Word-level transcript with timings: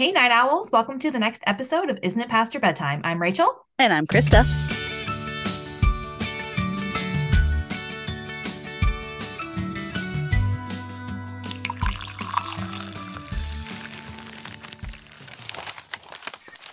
Hey, 0.00 0.12
Night 0.12 0.30
Owls. 0.30 0.72
Welcome 0.72 0.98
to 1.00 1.10
the 1.10 1.18
next 1.18 1.42
episode 1.46 1.90
of 1.90 1.98
Isn't 2.02 2.22
It 2.22 2.30
Past 2.30 2.54
Your 2.54 2.62
Bedtime? 2.62 3.02
I'm 3.04 3.20
Rachel. 3.20 3.66
And 3.78 3.92
I'm 3.92 4.06
Krista. 4.06 4.46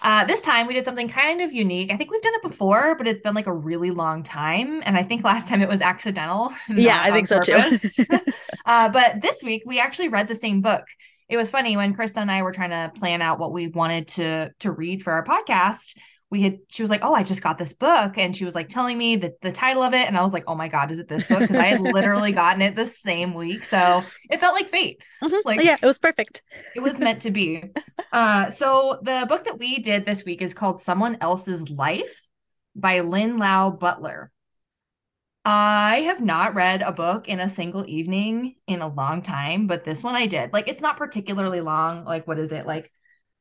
Uh, 0.02 0.24
this 0.24 0.42
time 0.42 0.66
we 0.66 0.74
did 0.74 0.86
something 0.86 1.10
kind 1.10 1.42
of 1.42 1.52
unique. 1.52 1.92
I 1.92 1.98
think 1.98 2.10
we've 2.10 2.22
done 2.22 2.34
it 2.34 2.44
before, 2.44 2.96
but 2.96 3.08
it's 3.08 3.22
been 3.22 3.36
like 3.36 3.48
a 3.48 3.54
really 3.54 3.92
long 3.92 4.24
time. 4.24 4.82
And 4.86 4.96
I 4.96 5.04
think 5.04 5.22
last 5.26 5.50
time 5.50 5.62
it 5.62 5.68
was 5.68 5.82
accidental. 5.82 6.54
Yeah, 6.70 7.02
I 7.04 7.12
think 7.12 7.28
so 7.28 7.42
too. 7.42 7.58
uh, 8.66 8.88
but 8.88 9.22
this 9.22 9.44
week 9.44 9.64
we 9.66 9.82
actually 9.82 10.08
read 10.08 10.30
the 10.30 10.36
same 10.36 10.62
book. 10.62 10.86
It 11.30 11.38
was 11.38 11.52
funny 11.52 11.76
when 11.76 11.96
Krista 11.96 12.18
and 12.18 12.32
I 12.32 12.44
were 12.44 12.54
trying 12.54 12.70
to 12.70 12.98
plan 13.00 13.22
out 13.22 13.40
what 13.40 13.52
we 13.52 13.68
wanted 13.68 14.08
to 14.10 14.52
to 14.60 14.72
read 14.72 15.04
for 15.04 15.14
our 15.14 15.26
podcast 15.26 15.94
we 16.30 16.42
had 16.42 16.60
she 16.68 16.82
was 16.82 16.92
like 16.92 17.04
oh 17.04 17.14
i 17.14 17.24
just 17.24 17.42
got 17.42 17.58
this 17.58 17.74
book. 17.74 18.18
And 18.18 18.36
she 18.36 18.46
was 18.46 18.56
like 18.56 18.70
telling 18.70 18.98
me 18.98 19.16
the, 19.16 19.34
the 19.42 19.52
title 19.52 19.84
of 19.84 19.94
it 19.94 20.08
and 20.08 20.18
i 20.18 20.22
was 20.22 20.34
like 20.34 20.44
oh 20.48 20.56
my 20.56 20.68
god 20.68 20.92
is 20.92 21.00
it 21.00 21.08
this 21.08 21.26
book? 21.26 21.40
Because 21.40 21.58
i 21.58 21.68
had 21.68 21.82
literally 21.82 22.32
gotten 22.32 22.62
it 22.62 22.76
the 22.76 22.86
same 22.86 23.34
week 23.34 23.66
so 23.66 24.04
it 24.30 24.40
felt 24.40 24.54
like 24.54 24.70
fate. 24.70 25.02
Mm-hmm. 25.24 25.36
like 25.46 25.64
yeah 25.64 25.78
it 25.82 25.86
was 25.86 25.98
perfect. 25.98 26.42
it 26.76 26.82
was 26.82 27.00
meant 27.00 27.22
to 27.24 27.32
be. 27.32 27.64
Uh 28.12 28.50
so 28.50 29.00
the 29.02 29.26
book 29.28 29.46
that 29.46 29.60
we 29.60 29.80
did 29.80 30.06
this 30.06 30.26
week 30.26 30.42
is 30.42 30.54
called 30.54 30.82
someone 30.82 31.18
else's 31.22 31.70
life 31.70 32.22
by 32.76 33.00
Lyn 33.02 33.38
Liao 33.38 33.72
Butler 33.72 34.32
I 35.50 36.02
have 36.08 36.20
not 36.20 36.56
read 36.56 36.82
a 36.82 36.92
book 36.92 37.30
in 37.30 37.40
a 37.40 37.48
single 37.48 37.86
evening 37.88 38.56
in 38.68 38.82
a 38.82 38.88
long 38.90 39.22
time, 39.22 39.66
but 39.66 39.86
this 39.86 40.04
one 40.04 40.14
I 40.14 40.28
did. 40.28 40.52
Like, 40.52 40.68
it's 40.68 40.82
not 40.82 40.98
particularly 40.98 41.62
long. 41.62 42.04
Like, 42.04 42.28
what 42.28 42.38
is 42.38 42.52
it? 42.52 42.68
Like 42.68 42.92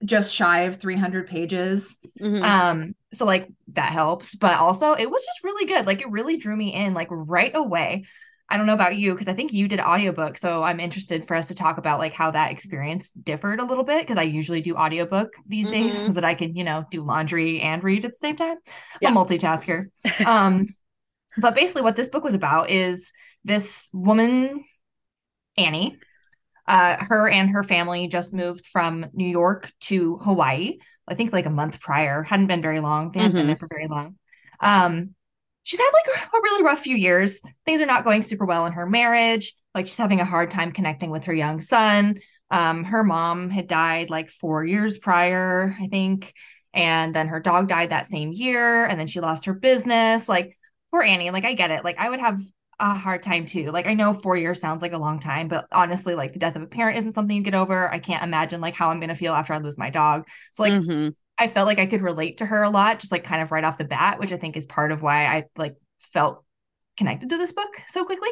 just 0.05 0.33
shy 0.33 0.63
of 0.63 0.81
300 0.81 1.27
pages. 1.27 1.97
Mm-hmm. 2.21 2.45
Um, 2.45 2.95
so 3.13 3.25
like 3.25 3.49
that 3.73 3.91
helps, 3.91 4.37
but 4.37 4.57
also 4.57 4.93
it 4.93 5.11
was 5.11 5.25
just 5.25 5.43
really 5.43 5.67
good. 5.67 5.85
Like 5.85 6.01
it 6.01 6.09
really 6.09 6.37
drew 6.37 6.55
me 6.55 6.73
in 6.75 6.95
like 6.95 7.09
right 7.11 7.51
away. 7.53 8.05
I 8.49 8.57
don't 8.57 8.67
know 8.67 8.75
about 8.75 8.95
you 8.95 9.13
because 9.13 9.27
I 9.27 9.35
think 9.35 9.53
you 9.53 9.67
did 9.67 9.81
audiobook, 9.81 10.39
so 10.39 10.63
I'm 10.63 10.79
interested 10.79 11.27
for 11.27 11.35
us 11.35 11.49
to 11.49 11.57
talk 11.57 11.79
about 11.79 11.99
like 11.99 12.13
how 12.13 12.31
that 12.31 12.53
experience 12.53 13.11
differed 13.11 13.59
a 13.59 13.65
little 13.65 13.83
bit 13.83 14.03
because 14.03 14.19
I 14.19 14.23
usually 14.23 14.61
do 14.61 14.77
audiobook 14.77 15.33
these 15.49 15.69
mm-hmm. 15.69 15.89
days 15.89 16.07
so 16.07 16.13
that 16.13 16.25
I 16.25 16.35
can, 16.35 16.55
you 16.55 16.63
know, 16.63 16.85
do 16.89 17.03
laundry 17.03 17.61
and 17.61 17.83
read 17.83 18.05
at 18.05 18.13
the 18.13 18.19
same 18.19 18.37
time. 18.37 18.59
Yeah. 19.01 19.09
I'm 19.09 19.17
a 19.17 19.25
multitasker. 19.25 19.87
um 20.25 20.69
but 21.39 21.55
basically 21.55 21.83
what 21.83 21.97
this 21.97 22.09
book 22.09 22.25
was 22.25 22.35
about 22.35 22.71
is 22.71 23.13
this 23.45 23.91
woman 23.93 24.65
Annie 25.57 25.99
uh, 26.69 26.97
her 27.05 27.29
and 27.29 27.51
her 27.51 27.63
family 27.63 28.09
just 28.09 28.35
moved 28.35 28.67
from 28.67 29.07
New 29.13 29.29
York 29.29 29.71
to 29.83 30.17
Hawaii. 30.19 30.79
I 31.09 31.15
think 31.15 31.33
like 31.33 31.47
a 31.47 31.51
month 31.51 31.81
prior, 31.81 32.23
hadn't 32.23 32.49
been 32.49 32.63
very 32.63 32.81
long. 32.81 33.13
They 33.13 33.21
hadn't 33.21 33.33
mm-hmm. 33.33 33.39
been 33.39 33.47
there 33.47 33.57
for 33.57 33.69
very 33.69 33.87
long. 33.87 34.17
Um, 34.61 35.15
she's 35.63 35.79
had 35.79 35.91
like 35.93 36.19
a, 36.19 36.37
a 36.37 36.41
really 36.43 36.65
rough 36.65 36.81
few 36.81 36.97
years. 36.97 37.41
Things 37.65 37.81
are 37.83 37.87
not 37.87 38.05
going 38.05 38.23
super 38.23 38.45
well 38.45 38.67
in 38.67 38.73
her 38.73 38.87
marriage. 38.87 39.55
Like 39.75 39.87
she's 39.87 39.97
having 39.97 40.21
a 40.21 40.25
hard 40.25 40.51
time 40.51 40.73
connecting 40.73 41.11
with 41.11 41.25
her 41.27 41.35
young 41.35 41.61
son. 41.61 42.19
Um, 42.51 42.85
her 42.85 43.05
mom 43.05 43.51
had 43.51 43.69
died 43.69 44.11
like 44.11 44.31
four 44.31 44.65
years 44.65 44.99
prior, 44.99 45.77
I 45.81 45.87
think. 45.87 46.33
And 46.75 47.15
then 47.15 47.29
her 47.29 47.41
dog 47.41 47.69
died 47.69 47.91
that 47.91 48.07
same 48.07 48.33
year. 48.33 48.85
And 48.85 48.99
then 48.99 49.07
she 49.07 49.21
lost 49.21 49.47
her 49.47 49.55
business. 49.55 50.29
Like, 50.29 50.59
poor 50.97 51.05
Annie. 51.05 51.31
Like, 51.31 51.45
I 51.45 51.53
get 51.53 51.71
it. 51.71 51.85
Like, 51.85 51.99
I 51.99 52.09
would 52.09 52.21
have 52.21 52.41
a 52.79 52.95
hard 52.95 53.23
time 53.23 53.47
too. 53.47 53.71
Like 53.71 53.87
I 53.87 53.95
know 53.95 54.13
4 54.13 54.37
years 54.37 54.61
sounds 54.61 54.83
like 54.83 54.93
a 54.93 54.99
long 54.99 55.19
time, 55.19 55.49
but 55.49 55.67
honestly 55.73 56.15
like 56.15 56.35
the 56.35 56.39
death 56.39 56.57
of 56.57 56.63
a 56.63 56.67
parent 56.67 56.99
isn't 56.99 57.13
something 57.13 57.35
you 57.35 57.43
get 57.43 57.55
over. 57.55 57.91
I 57.91 57.99
can't 57.99 58.23
imagine 58.23 58.61
like 58.61 58.75
how 58.75 58.91
I'm 58.91 59.01
going 59.01 59.09
to 59.09 59.15
feel 59.15 59.33
after 59.33 59.55
I 59.55 59.59
lose 59.59 59.79
my 59.79 59.89
dog. 59.89 60.27
So 60.53 60.63
like 60.63 60.75
mm-hmm. 60.75 61.09
I 61.39 61.49
felt 61.49 61.67
like 61.67 61.79
I 61.79 61.87
could 61.87 62.03
relate 62.03 62.39
to 62.39 62.47
her 62.47 62.63
a 62.63 62.69
lot 62.69 62.99
just 63.01 63.13
like 63.13 63.25
kind 63.25 63.41
of 63.41 63.51
right 63.51 63.65
off 63.65 63.79
the 63.79 63.85
bat, 63.85 64.19
which 64.19 64.31
I 64.31 64.37
think 64.37 64.59
is 64.59 64.67
part 64.67 64.93
of 64.93 65.01
why 65.01 65.25
I 65.27 65.45
like 65.57 65.75
felt 66.01 66.45
connected 66.99 67.31
to 67.31 67.39
this 67.39 67.55
book 67.55 67.81
so 67.89 68.05
quickly. 68.05 68.29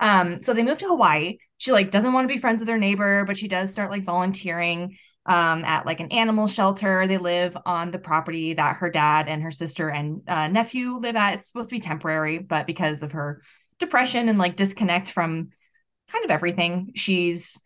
Um 0.00 0.40
so 0.40 0.54
they 0.54 0.62
moved 0.62 0.80
to 0.80 0.88
Hawaii. 0.88 1.36
She 1.58 1.72
like 1.72 1.90
doesn't 1.90 2.14
want 2.14 2.26
to 2.26 2.34
be 2.34 2.40
friends 2.40 2.60
with 2.60 2.70
her 2.70 2.78
neighbor, 2.78 3.26
but 3.26 3.36
she 3.36 3.46
does 3.46 3.72
start 3.72 3.90
like 3.90 4.04
volunteering 4.04 4.96
um, 5.26 5.64
at 5.64 5.86
like 5.86 6.00
an 6.00 6.12
animal 6.12 6.46
shelter. 6.46 7.06
They 7.06 7.18
live 7.18 7.56
on 7.66 7.90
the 7.90 7.98
property 7.98 8.54
that 8.54 8.76
her 8.76 8.90
dad 8.90 9.28
and 9.28 9.42
her 9.42 9.50
sister 9.50 9.90
and 9.90 10.22
uh, 10.28 10.48
nephew 10.48 10.98
live 10.98 11.16
at. 11.16 11.34
It's 11.34 11.48
supposed 11.48 11.68
to 11.68 11.74
be 11.74 11.80
temporary, 11.80 12.38
but 12.38 12.66
because 12.66 13.02
of 13.02 13.12
her 13.12 13.42
depression 13.78 14.28
and 14.28 14.38
like 14.38 14.56
disconnect 14.56 15.10
from 15.10 15.50
kind 16.10 16.24
of 16.24 16.30
everything. 16.30 16.92
She's 16.94 17.60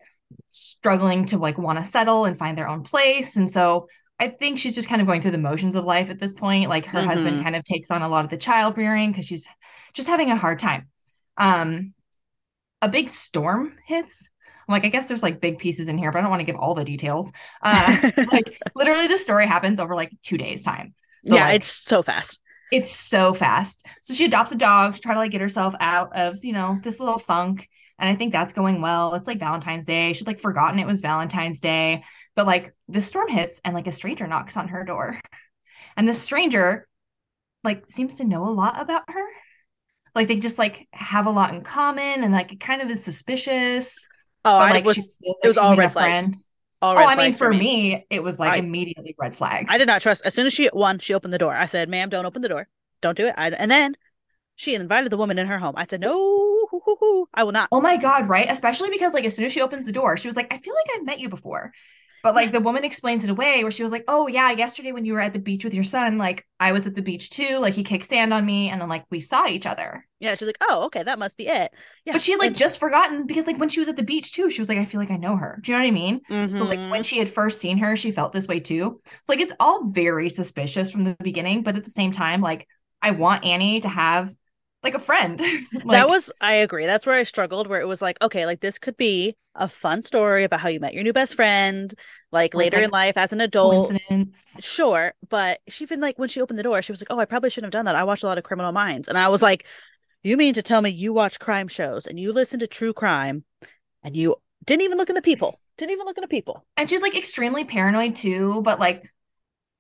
struggling 0.49 1.27
to 1.27 1.39
like 1.39 1.59
want 1.59 1.79
to 1.79 1.85
settle 1.85 2.25
and 2.25 2.39
find 2.39 2.57
their 2.57 2.69
own 2.69 2.83
place. 2.83 3.37
And 3.37 3.51
so 3.51 3.89
I 4.19 4.29
think 4.29 4.59
she's 4.59 4.75
just 4.75 4.89
kind 4.89 5.01
of 5.01 5.07
going 5.07 5.23
through 5.23 5.31
the 5.33 5.39
motions 5.39 5.77
of 5.77 5.85
life 5.85 6.11
at 6.11 6.19
this 6.19 6.35
point. 6.35 6.69
Like 6.69 6.87
her 6.87 7.01
mm-hmm. 7.01 7.09
husband 7.09 7.43
kind 7.43 7.57
of 7.57 7.65
takes 7.65 7.91
on 7.91 8.03
a 8.03 8.09
lot 8.09 8.25
of 8.25 8.31
the 8.31 8.37
child 8.37 8.77
rearing 8.77 9.11
because 9.11 9.27
she's 9.27 9.47
just 9.95 10.09
having 10.09 10.31
a 10.31 10.37
hard 10.37 10.59
time. 10.59 10.89
Um, 11.37 11.95
a 12.83 12.89
big 12.89 13.09
storm 13.09 13.75
hits. 13.87 14.29
I'm 14.71 14.75
like, 14.75 14.85
I 14.85 14.89
guess 14.89 15.09
there's 15.09 15.23
like 15.23 15.41
big 15.41 15.59
pieces 15.59 15.89
in 15.89 15.99
here, 15.99 16.13
but 16.13 16.19
I 16.19 16.21
don't 16.21 16.31
want 16.31 16.41
to 16.41 16.47
give 16.47 16.55
all 16.55 16.75
the 16.75 16.85
details. 16.85 17.33
Uh, 17.63 18.11
like 18.33 18.57
literally, 18.75 19.07
the 19.07 19.19
story 19.19 19.47
happens 19.47 19.81
over 19.81 19.95
like 19.95 20.11
two 20.23 20.39
days' 20.39 20.63
time. 20.63 20.95
So, 21.25 21.35
yeah, 21.35 21.47
like, 21.47 21.57
it's 21.57 21.69
so 21.69 22.03
fast. 22.03 22.41
It's 22.71 22.91
so 22.91 23.35
fast. 23.35 23.85
So 24.03 24.15
she 24.15 24.25
adopts 24.25 24.53
a 24.53 24.57
dog 24.57 24.95
to 24.95 25.01
try 25.01 25.15
to 25.15 25.19
like 25.19 25.33
get 25.33 25.41
herself 25.41 25.75
out 25.81 26.17
of, 26.17 26.45
you 26.45 26.53
know, 26.53 26.79
this 26.83 27.01
little 27.01 27.19
funk. 27.19 27.69
And 27.99 28.09
I 28.09 28.15
think 28.15 28.33
that's 28.33 28.53
going 28.53 28.81
well. 28.81 29.15
It's 29.15 29.27
like 29.27 29.41
Valentine's 29.41 29.85
Day. 29.85 30.13
She'd 30.13 30.27
like 30.27 30.41
forgotten 30.41 30.79
it 30.79 30.87
was 30.87 31.01
Valentine's 31.01 31.61
Day. 31.61 32.05
But 32.37 32.47
like 32.47 32.75
the 32.89 33.01
storm 33.01 33.29
hits 33.29 33.61
and 33.65 33.75
like 33.75 33.89
a 33.89 33.93
stranger 33.93 34.27
knocks 34.27 34.57
on 34.57 34.69
her 34.69 34.85
door. 34.85 35.21
And 35.97 36.09
the 36.09 36.15
stranger 36.15 36.89
like 37.65 37.91
seems 37.91 38.17
to 38.17 38.25
know 38.25 38.47
a 38.47 38.51
lot 38.51 38.81
about 38.81 39.03
her. 39.11 39.27
Like 40.15 40.29
they 40.29 40.37
just 40.37 40.59
like 40.59 40.89
have 40.93 41.27
a 41.27 41.31
lot 41.31 41.55
in 41.55 41.63
common 41.63 42.25
and 42.25 42.33
like 42.33 42.53
it 42.53 42.61
kind 42.61 42.83
of 42.83 42.91
is 42.91 43.05
suspicious. 43.05 44.09
Oh, 44.45 44.59
but, 44.59 44.71
like, 44.71 44.85
was, 44.85 44.99
like 44.99 45.37
it 45.43 45.47
was 45.47 45.59
all 45.59 45.77
red 45.77 45.93
flags. 45.93 46.27
Friend. 46.27 46.37
All 46.83 46.97
oh, 46.97 47.05
I 47.05 47.15
mean, 47.15 47.33
for, 47.35 47.39
for 47.39 47.51
me. 47.51 47.59
me. 47.59 48.07
it 48.09 48.23
was 48.23 48.39
like 48.39 48.53
I, 48.53 48.57
immediately 48.57 49.15
red 49.19 49.37
flags. 49.37 49.67
I 49.71 49.77
did 49.77 49.87
not 49.87 50.01
trust. 50.01 50.23
As 50.25 50.33
soon 50.33 50.47
as 50.47 50.53
she 50.55 50.69
one, 50.69 50.99
she 50.99 51.13
opened 51.13 51.35
the 51.35 51.39
door. 51.39 51.55
I 51.55 51.67
said, 51.67 51.91
"Ma'am, 51.91 52.09
don't 52.09 52.25
open 52.25 52.41
the 52.41 52.49
door. 52.49 52.69
Don't 53.03 53.17
do 53.17 53.27
it." 53.27 53.35
I, 53.37 53.51
and 53.51 53.71
then 53.71 53.97
she 54.57 54.75
invited 54.75 55.11
the 55.11 55.19
woman 55.19 55.39
in 55.39 55.47
her 55.47 55.59
home. 55.59 55.75
I 55.77 55.87
said, 55.87 56.01
"No, 56.01 56.67
I 57.35 57.45
will 57.45 57.53
not." 57.53 57.69
Oh 57.71 57.83
my 57.83 57.99
god, 57.99 58.31
right? 58.31 58.47
Especially 58.49 58.89
because 58.89 59.13
like 59.13 59.27
as 59.27 59.37
soon 59.37 59.45
as 59.45 59.53
she 59.53 59.61
opens 59.61 59.85
the 59.85 59.93
door, 59.93 60.17
she 60.17 60.27
was 60.29 60.37
like, 60.37 60.53
"I 60.53 60.59
feel 60.59 60.75
like 60.75 60.97
I've 60.97 61.05
met 61.05 61.21
you 61.21 61.29
before." 61.29 61.71
But 62.23 62.35
like 62.35 62.53
the 62.53 62.61
woman 62.61 62.85
explains 62.85 63.25
it 63.25 63.31
away 63.31 63.63
where 63.63 63.71
she 63.71 63.83
was 63.83 63.93
like, 63.93 64.05
Oh 64.09 64.27
yeah, 64.27 64.51
yesterday 64.51 64.93
when 64.93 65.05
you 65.05 65.13
were 65.13 65.21
at 65.21 65.33
the 65.33 65.39
beach 65.39 65.65
with 65.65 65.75
your 65.75 65.85
son, 65.85 66.19
like 66.19 66.47
I 66.59 66.73
was 66.73 66.87
at 66.87 66.95
the 66.95 67.03
beach 67.03 67.31
too. 67.31 67.59
Like 67.59 67.75
he 67.75 67.85
kicked 67.85 68.07
sand 68.07 68.33
on 68.35 68.45
me 68.45 68.71
and 68.71 68.81
then 68.81 68.89
like 68.89 69.05
we 69.11 69.21
saw 69.21 69.47
each 69.47 69.67
other. 69.67 70.07
Yeah, 70.19 70.35
she's 70.35 70.47
like, 70.47 70.59
Oh, 70.63 70.85
okay, 70.87 71.03
that 71.03 71.19
must 71.19 71.37
be 71.37 71.47
it. 71.47 71.73
Yeah. 72.05 72.13
But 72.13 72.23
she 72.23 72.33
had 72.33 72.41
like 72.41 72.49
and- 72.49 72.59
just 72.59 72.81
forgotten 72.81 73.27
because 73.27 73.47
like 73.47 73.59
when 73.59 73.69
she 73.69 73.81
was 73.81 73.89
at 73.89 73.97
the 73.97 74.03
beach 74.03 74.33
too, 74.33 74.51
she 74.51 74.61
was 74.61 74.69
like, 74.69 74.79
I 74.79 74.85
feel 74.85 75.01
like 75.01 75.11
I 75.11 75.17
know 75.17 75.37
her. 75.37 75.59
Do 75.63 75.73
you 75.73 75.79
know 75.79 75.85
what 75.85 75.89
I 75.89 75.93
mean? 75.93 76.21
Mm-hmm. 76.29 76.55
So 76.55 76.65
like 76.65 76.79
when 76.79 76.91
mm-hmm. 76.91 77.03
she 77.03 77.19
had 77.19 77.29
first 77.29 77.61
seen 77.61 77.79
her, 77.79 77.97
she 77.97 78.13
felt 78.13 78.33
this 78.33 78.49
way 78.49 78.61
too. 78.61 79.01
So 79.23 79.33
like 79.33 79.41
it's 79.41 79.53
all 79.61 79.87
very 79.87 80.29
suspicious 80.29 80.91
from 80.91 81.05
the 81.05 81.17
beginning, 81.23 81.63
but 81.63 81.77
at 81.77 81.85
the 81.85 81.91
same 81.91 82.13
time, 82.13 82.41
like 82.41 82.67
I 83.03 83.13
want 83.13 83.45
Annie 83.45 83.81
to 83.81 83.89
have 83.89 84.35
like 84.83 84.95
a 84.95 84.99
friend. 84.99 85.41
like, 85.73 85.87
that 85.89 86.09
was 86.09 86.33
I 86.41 86.55
agree. 86.55 86.87
That's 86.87 87.07
where 87.07 87.17
I 87.17 87.23
struggled 87.25 87.67
where 87.67 87.81
it 87.81 87.89
was 87.89 88.01
like, 88.01 88.17
okay, 88.23 88.47
like 88.47 88.61
this 88.61 88.79
could 88.79 88.97
be 88.97 89.37
a 89.55 89.69
fun 89.69 90.03
story 90.03 90.45
about 90.45 90.61
how 90.61 90.69
you 90.69 90.81
met 90.81 90.95
your 90.95 91.03
new 91.03 91.13
best 91.13 91.35
friend, 91.35 91.93
like 92.33 92.55
later 92.55 92.79
like 92.79 92.85
in 92.85 92.91
life 92.91 93.17
as 93.17 93.33
an 93.33 93.41
adult. 93.41 93.93
Sure. 94.61 95.13
But 95.29 95.61
she 95.69 95.85
even 95.85 96.01
like 96.01 96.19
when 96.19 96.29
she 96.29 96.41
opened 96.41 96.59
the 96.59 96.63
door, 96.63 96.81
she 96.83 96.93
was 96.93 97.01
like, 97.01 97.09
Oh, 97.11 97.19
I 97.19 97.25
probably 97.25 97.51
shouldn't 97.51 97.73
have 97.73 97.79
done 97.79 97.87
that. 97.87 97.97
I 97.97 98.05
watched 98.05 98.23
a 98.23 98.27
lot 98.27 98.39
of 98.39 98.45
criminal 98.45 98.73
minds. 98.73 99.09
And 99.09 99.19
I 99.19 99.29
was 99.29 99.43
like, 99.43 99.67
You 100.23 100.37
mean 100.37 100.55
to 100.55 100.63
tell 100.63 100.81
me 100.81 100.91
you 100.91 101.13
watch 101.13 101.39
crime 101.39 101.69
shows 101.69 102.07
and 102.07 102.19
you 102.19 102.33
listen 102.33 102.61
to 102.61 102.67
true 102.67 102.93
crime 102.93 103.45
and 104.03 104.17
you 104.17 104.37
didn't 104.65 104.83
even 104.83 104.99
look 104.99 105.09
in 105.09 105.15
the 105.15 105.23
people. 105.23 105.61
Didn't 105.77 105.93
even 105.93 106.07
look 106.07 106.19
at 106.19 106.23
the 106.23 106.29
people. 106.29 106.65
And 106.77 106.89
she's 106.89 107.03
like 107.03 107.17
extremely 107.17 107.65
paranoid 107.65 108.15
too, 108.15 108.61
but 108.63 108.79
like 108.79 109.11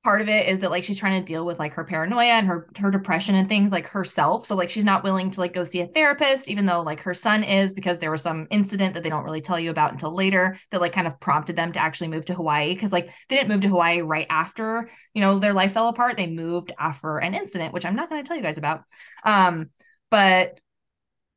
part 0.02 0.22
of 0.22 0.28
it 0.28 0.48
is 0.48 0.60
that 0.60 0.70
like 0.70 0.82
she's 0.82 0.98
trying 0.98 1.20
to 1.20 1.26
deal 1.26 1.44
with 1.44 1.58
like 1.58 1.74
her 1.74 1.84
paranoia 1.84 2.32
and 2.32 2.46
her 2.46 2.68
her 2.78 2.90
depression 2.90 3.34
and 3.34 3.48
things 3.48 3.70
like 3.70 3.86
herself. 3.86 4.46
So 4.46 4.56
like 4.56 4.70
she's 4.70 4.84
not 4.84 5.04
willing 5.04 5.30
to 5.30 5.40
like 5.40 5.52
go 5.52 5.62
see 5.62 5.82
a 5.82 5.86
therapist 5.86 6.48
even 6.48 6.64
though 6.64 6.80
like 6.80 7.00
her 7.00 7.12
son 7.12 7.44
is 7.44 7.74
because 7.74 7.98
there 7.98 8.10
was 8.10 8.22
some 8.22 8.46
incident 8.50 8.94
that 8.94 9.02
they 9.02 9.10
don't 9.10 9.24
really 9.24 9.42
tell 9.42 9.60
you 9.60 9.70
about 9.70 9.92
until 9.92 10.14
later 10.14 10.58
that 10.70 10.80
like 10.80 10.94
kind 10.94 11.06
of 11.06 11.20
prompted 11.20 11.54
them 11.54 11.72
to 11.72 11.82
actually 11.82 12.08
move 12.08 12.24
to 12.26 12.34
Hawaii 12.34 12.72
because 12.72 12.92
like 12.92 13.10
they 13.28 13.36
didn't 13.36 13.50
move 13.50 13.60
to 13.60 13.68
Hawaii 13.68 14.00
right 14.00 14.26
after 14.30 14.90
you 15.12 15.20
know 15.20 15.38
their 15.38 15.52
life 15.52 15.72
fell 15.72 15.88
apart. 15.88 16.16
They 16.16 16.26
moved 16.26 16.72
after 16.78 17.18
an 17.18 17.34
incident 17.34 17.74
which 17.74 17.84
I'm 17.84 17.96
not 17.96 18.08
going 18.08 18.22
to 18.22 18.26
tell 18.26 18.36
you 18.36 18.42
guys 18.42 18.58
about. 18.58 18.84
Um 19.24 19.68
but 20.10 20.58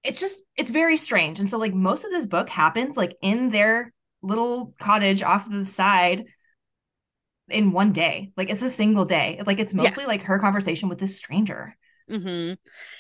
it's 0.06 0.22
just 0.22 0.42
it's 0.56 0.72
very 0.72 0.96
strange. 0.96 1.40
And 1.40 1.50
so 1.50 1.58
like 1.58 1.74
most 1.74 2.06
of 2.06 2.12
this 2.12 2.26
book 2.26 2.48
happens 2.48 2.96
like 2.96 3.18
in 3.22 3.50
their 3.50 3.92
little 4.22 4.74
cottage 4.80 5.22
off 5.22 5.50
the 5.50 5.66
side 5.66 6.28
in 7.54 7.72
one 7.72 7.92
day. 7.92 8.32
Like 8.36 8.50
it's 8.50 8.62
a 8.62 8.70
single 8.70 9.06
day. 9.06 9.42
Like 9.46 9.60
it's 9.60 9.74
mostly 9.74 10.04
yeah. 10.04 10.10
like 10.10 10.24
her 10.24 10.40
conversation 10.40 10.90
with 10.90 11.00
this 11.00 11.18
stranger. 11.18 11.76
Mm-hmm. 12.10 12.54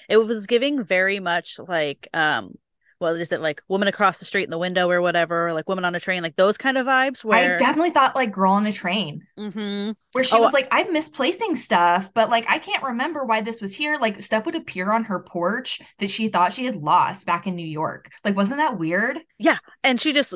It 0.09 0.17
was 0.17 0.47
giving 0.47 0.83
very 0.83 1.19
much 1.19 1.59
like 1.59 2.07
um 2.13 2.55
well, 3.03 3.15
is 3.15 3.33
it 3.33 3.41
like 3.41 3.61
woman 3.67 3.89
across 3.89 4.19
the 4.19 4.25
street 4.25 4.45
in 4.45 4.49
the 4.49 4.57
window 4.57 4.89
or 4.89 5.01
whatever, 5.01 5.49
or 5.49 5.53
like 5.53 5.67
woman 5.67 5.83
on 5.83 5.93
a 5.93 5.99
train, 5.99 6.23
like 6.23 6.37
those 6.37 6.57
kind 6.57 6.77
of 6.77 6.87
vibes. 6.87 7.21
Where 7.21 7.55
I 7.55 7.57
definitely 7.57 7.89
thought 7.89 8.15
like 8.15 8.31
girl 8.31 8.53
on 8.53 8.65
a 8.65 8.71
train, 8.71 9.27
mm-hmm. 9.37 9.91
where 10.13 10.23
she 10.23 10.37
oh, 10.37 10.41
was 10.41 10.53
like, 10.53 10.69
I'm 10.71 10.93
misplacing 10.93 11.57
stuff, 11.57 12.11
but 12.13 12.29
like 12.29 12.45
I 12.47 12.59
can't 12.59 12.81
remember 12.81 13.25
why 13.25 13.41
this 13.41 13.59
was 13.59 13.75
here. 13.75 13.97
Like 13.99 14.21
stuff 14.21 14.45
would 14.45 14.55
appear 14.55 14.93
on 14.93 15.03
her 15.03 15.19
porch 15.19 15.81
that 15.99 16.11
she 16.11 16.29
thought 16.29 16.53
she 16.53 16.63
had 16.63 16.77
lost 16.77 17.25
back 17.25 17.45
in 17.45 17.55
New 17.55 17.67
York. 17.67 18.09
Like, 18.23 18.37
wasn't 18.37 18.59
that 18.59 18.79
weird? 18.79 19.19
Yeah, 19.37 19.57
and 19.83 19.99
she 19.99 20.13
just 20.13 20.33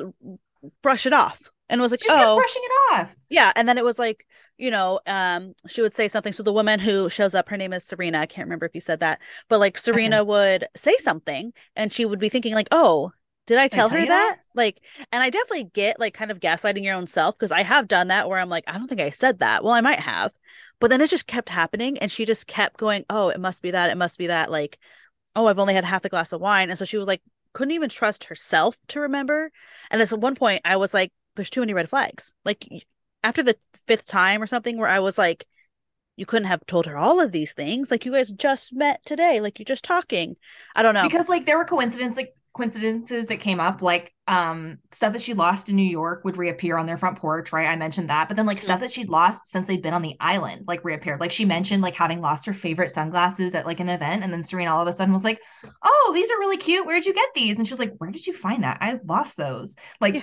brushed 0.82 1.06
it 1.06 1.14
off 1.14 1.40
and 1.68 1.80
was 1.80 1.90
like, 1.90 2.00
just 2.00 2.16
oh, 2.16 2.36
brushing 2.36 2.62
it 2.64 2.94
off. 2.94 3.16
Yeah, 3.28 3.52
and 3.56 3.68
then 3.68 3.78
it 3.78 3.84
was 3.84 3.98
like, 3.98 4.26
you 4.56 4.70
know, 4.70 5.00
um, 5.06 5.54
she 5.66 5.82
would 5.82 5.94
say 5.94 6.08
something. 6.08 6.32
So 6.32 6.42
the 6.42 6.52
woman 6.52 6.80
who 6.80 7.08
shows 7.10 7.34
up, 7.34 7.48
her 7.48 7.56
name 7.56 7.72
is 7.72 7.84
Serena. 7.84 8.18
I 8.18 8.26
can't 8.26 8.46
remember 8.46 8.66
if 8.66 8.74
you 8.74 8.80
said 8.80 9.00
that, 9.00 9.20
but 9.48 9.60
like 9.60 9.76
Serena 9.78 10.24
would 10.24 10.66
say 10.76 10.96
something, 10.98 11.52
and 11.76 11.92
she 11.92 12.04
would 12.04 12.18
be 12.18 12.28
thinking 12.28 12.54
like, 12.54 12.68
oh, 12.72 13.12
did 13.46 13.58
I 13.58 13.68
tell, 13.68 13.88
did 13.88 13.98
I 13.98 14.00
tell 14.00 14.00
her 14.00 14.06
that? 14.06 14.36
that? 14.36 14.38
Like, 14.54 14.80
and 15.10 15.22
I 15.22 15.30
definitely 15.30 15.64
get 15.64 15.98
like 15.98 16.14
kind 16.14 16.30
of 16.30 16.40
gaslighting 16.40 16.84
your 16.84 16.94
own 16.94 17.06
self 17.06 17.38
because 17.38 17.52
I 17.52 17.62
have 17.62 17.88
done 17.88 18.08
that 18.08 18.28
where 18.28 18.38
I'm 18.38 18.50
like, 18.50 18.64
I 18.66 18.76
don't 18.76 18.88
think 18.88 19.00
I 19.00 19.10
said 19.10 19.38
that. 19.38 19.64
Well, 19.64 19.72
I 19.72 19.80
might 19.80 20.00
have, 20.00 20.32
but 20.80 20.88
then 20.88 21.00
it 21.00 21.10
just 21.10 21.26
kept 21.26 21.48
happening, 21.48 21.98
and 21.98 22.10
she 22.10 22.24
just 22.24 22.46
kept 22.46 22.78
going, 22.78 23.04
oh, 23.10 23.28
it 23.28 23.40
must 23.40 23.62
be 23.62 23.70
that, 23.70 23.90
it 23.90 23.96
must 23.96 24.18
be 24.18 24.26
that, 24.28 24.50
like, 24.50 24.78
oh, 25.34 25.46
I've 25.46 25.58
only 25.58 25.74
had 25.74 25.84
half 25.84 26.04
a 26.04 26.08
glass 26.08 26.32
of 26.32 26.40
wine, 26.40 26.70
and 26.70 26.78
so 26.78 26.84
she 26.84 26.98
was 26.98 27.06
like, 27.06 27.22
couldn't 27.52 27.72
even 27.72 27.88
trust 27.88 28.24
herself 28.24 28.76
to 28.88 29.00
remember. 29.00 29.50
And 29.90 30.02
at 30.02 30.10
one 30.10 30.34
point, 30.34 30.60
I 30.64 30.76
was 30.76 30.92
like, 30.92 31.12
there's 31.38 31.50
too 31.50 31.60
many 31.60 31.72
red 31.72 31.88
flags. 31.88 32.32
Like 32.44 32.68
after 33.22 33.42
the 33.42 33.56
fifth 33.86 34.06
time 34.06 34.42
or 34.42 34.46
something, 34.46 34.76
where 34.76 34.88
I 34.88 34.98
was 34.98 35.16
like, 35.16 35.46
you 36.16 36.26
couldn't 36.26 36.48
have 36.48 36.66
told 36.66 36.86
her 36.86 36.96
all 36.96 37.20
of 37.20 37.30
these 37.30 37.52
things. 37.52 37.90
Like 37.90 38.04
you 38.04 38.12
guys 38.12 38.30
just 38.32 38.72
met 38.74 39.04
today. 39.06 39.40
Like 39.40 39.58
you're 39.58 39.64
just 39.64 39.84
talking. 39.84 40.36
I 40.74 40.82
don't 40.82 40.94
know. 40.94 41.04
Because 41.04 41.28
like 41.28 41.46
there 41.46 41.56
were 41.56 41.64
coincidences, 41.64 42.16
like 42.16 42.34
coincidences 42.56 43.26
that 43.26 43.36
came 43.40 43.60
up, 43.60 43.82
like 43.82 44.12
um 44.26 44.78
stuff 44.90 45.12
that 45.12 45.22
she 45.22 45.32
lost 45.32 45.68
in 45.68 45.76
New 45.76 45.88
York 45.88 46.24
would 46.24 46.36
reappear 46.36 46.76
on 46.76 46.86
their 46.86 46.96
front 46.96 47.18
porch, 47.18 47.52
right? 47.52 47.68
I 47.68 47.76
mentioned 47.76 48.10
that. 48.10 48.26
But 48.26 48.36
then 48.36 48.46
like 48.46 48.60
stuff 48.60 48.80
that 48.80 48.90
she'd 48.90 49.08
lost 49.08 49.46
since 49.46 49.68
they'd 49.68 49.80
been 49.80 49.94
on 49.94 50.02
the 50.02 50.16
island, 50.18 50.64
like 50.66 50.84
reappeared. 50.84 51.20
Like 51.20 51.30
she 51.30 51.44
mentioned 51.44 51.82
like 51.82 51.94
having 51.94 52.20
lost 52.20 52.46
her 52.46 52.52
favorite 52.52 52.90
sunglasses 52.90 53.54
at 53.54 53.64
like 53.64 53.78
an 53.78 53.88
event. 53.88 54.24
And 54.24 54.32
then 54.32 54.42
Serena 54.42 54.74
all 54.74 54.82
of 54.82 54.88
a 54.88 54.92
sudden 54.92 55.12
was 55.12 55.24
like, 55.24 55.40
Oh, 55.84 56.10
these 56.12 56.32
are 56.32 56.38
really 56.40 56.56
cute. 56.56 56.84
Where'd 56.84 57.06
you 57.06 57.14
get 57.14 57.28
these? 57.32 57.58
And 57.58 57.66
she 57.68 57.72
was 57.72 57.80
like, 57.80 57.94
Where 57.98 58.10
did 58.10 58.26
you 58.26 58.32
find 58.32 58.64
that? 58.64 58.78
I 58.80 58.98
lost 59.04 59.36
those. 59.36 59.76
Like 60.00 60.16
yeah 60.16 60.22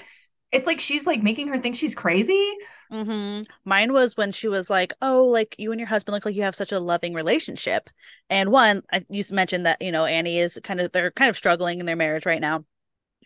it's 0.51 0.67
like 0.67 0.79
she's 0.79 1.05
like 1.05 1.21
making 1.21 1.47
her 1.47 1.57
think 1.57 1.75
she's 1.75 1.95
crazy. 1.95 2.49
Mm-hmm. 2.91 3.43
Mine 3.65 3.93
was 3.93 4.15
when 4.15 4.31
she 4.31 4.47
was 4.47 4.69
like, 4.69 4.93
"Oh, 5.01 5.25
like 5.25 5.55
you 5.57 5.71
and 5.71 5.79
your 5.79 5.87
husband 5.87 6.13
look 6.13 6.25
like 6.25 6.35
you 6.35 6.43
have 6.43 6.55
such 6.55 6.71
a 6.71 6.79
loving 6.79 7.13
relationship." 7.13 7.89
And 8.29 8.51
one, 8.51 8.83
I 8.91 9.05
you 9.09 9.23
mentioned 9.31 9.65
that 9.65 9.81
you 9.81 9.91
know 9.91 10.05
Annie 10.05 10.39
is 10.39 10.59
kind 10.63 10.79
of 10.79 10.91
they're 10.91 11.11
kind 11.11 11.29
of 11.29 11.37
struggling 11.37 11.79
in 11.79 11.85
their 11.85 11.95
marriage 11.95 12.25
right 12.25 12.41
now. 12.41 12.65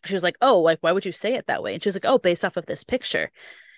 She 0.06 0.13
was 0.13 0.24
like, 0.24 0.38
"Oh, 0.42 0.60
like 0.60 0.80
why 0.81 0.92
would 0.92 1.06
you 1.06 1.12
say 1.12 1.36
it 1.36 1.48
that 1.48 1.62
way?" 1.62 1.74
And 1.74 1.83
she 1.83 1.89
was 1.89 1.95
like, 1.95 2.06
"Oh, 2.06 2.18
based 2.18 2.45
off 2.45 2.57
of 2.57 2.66
this 2.66 2.83
picture." 2.83 3.31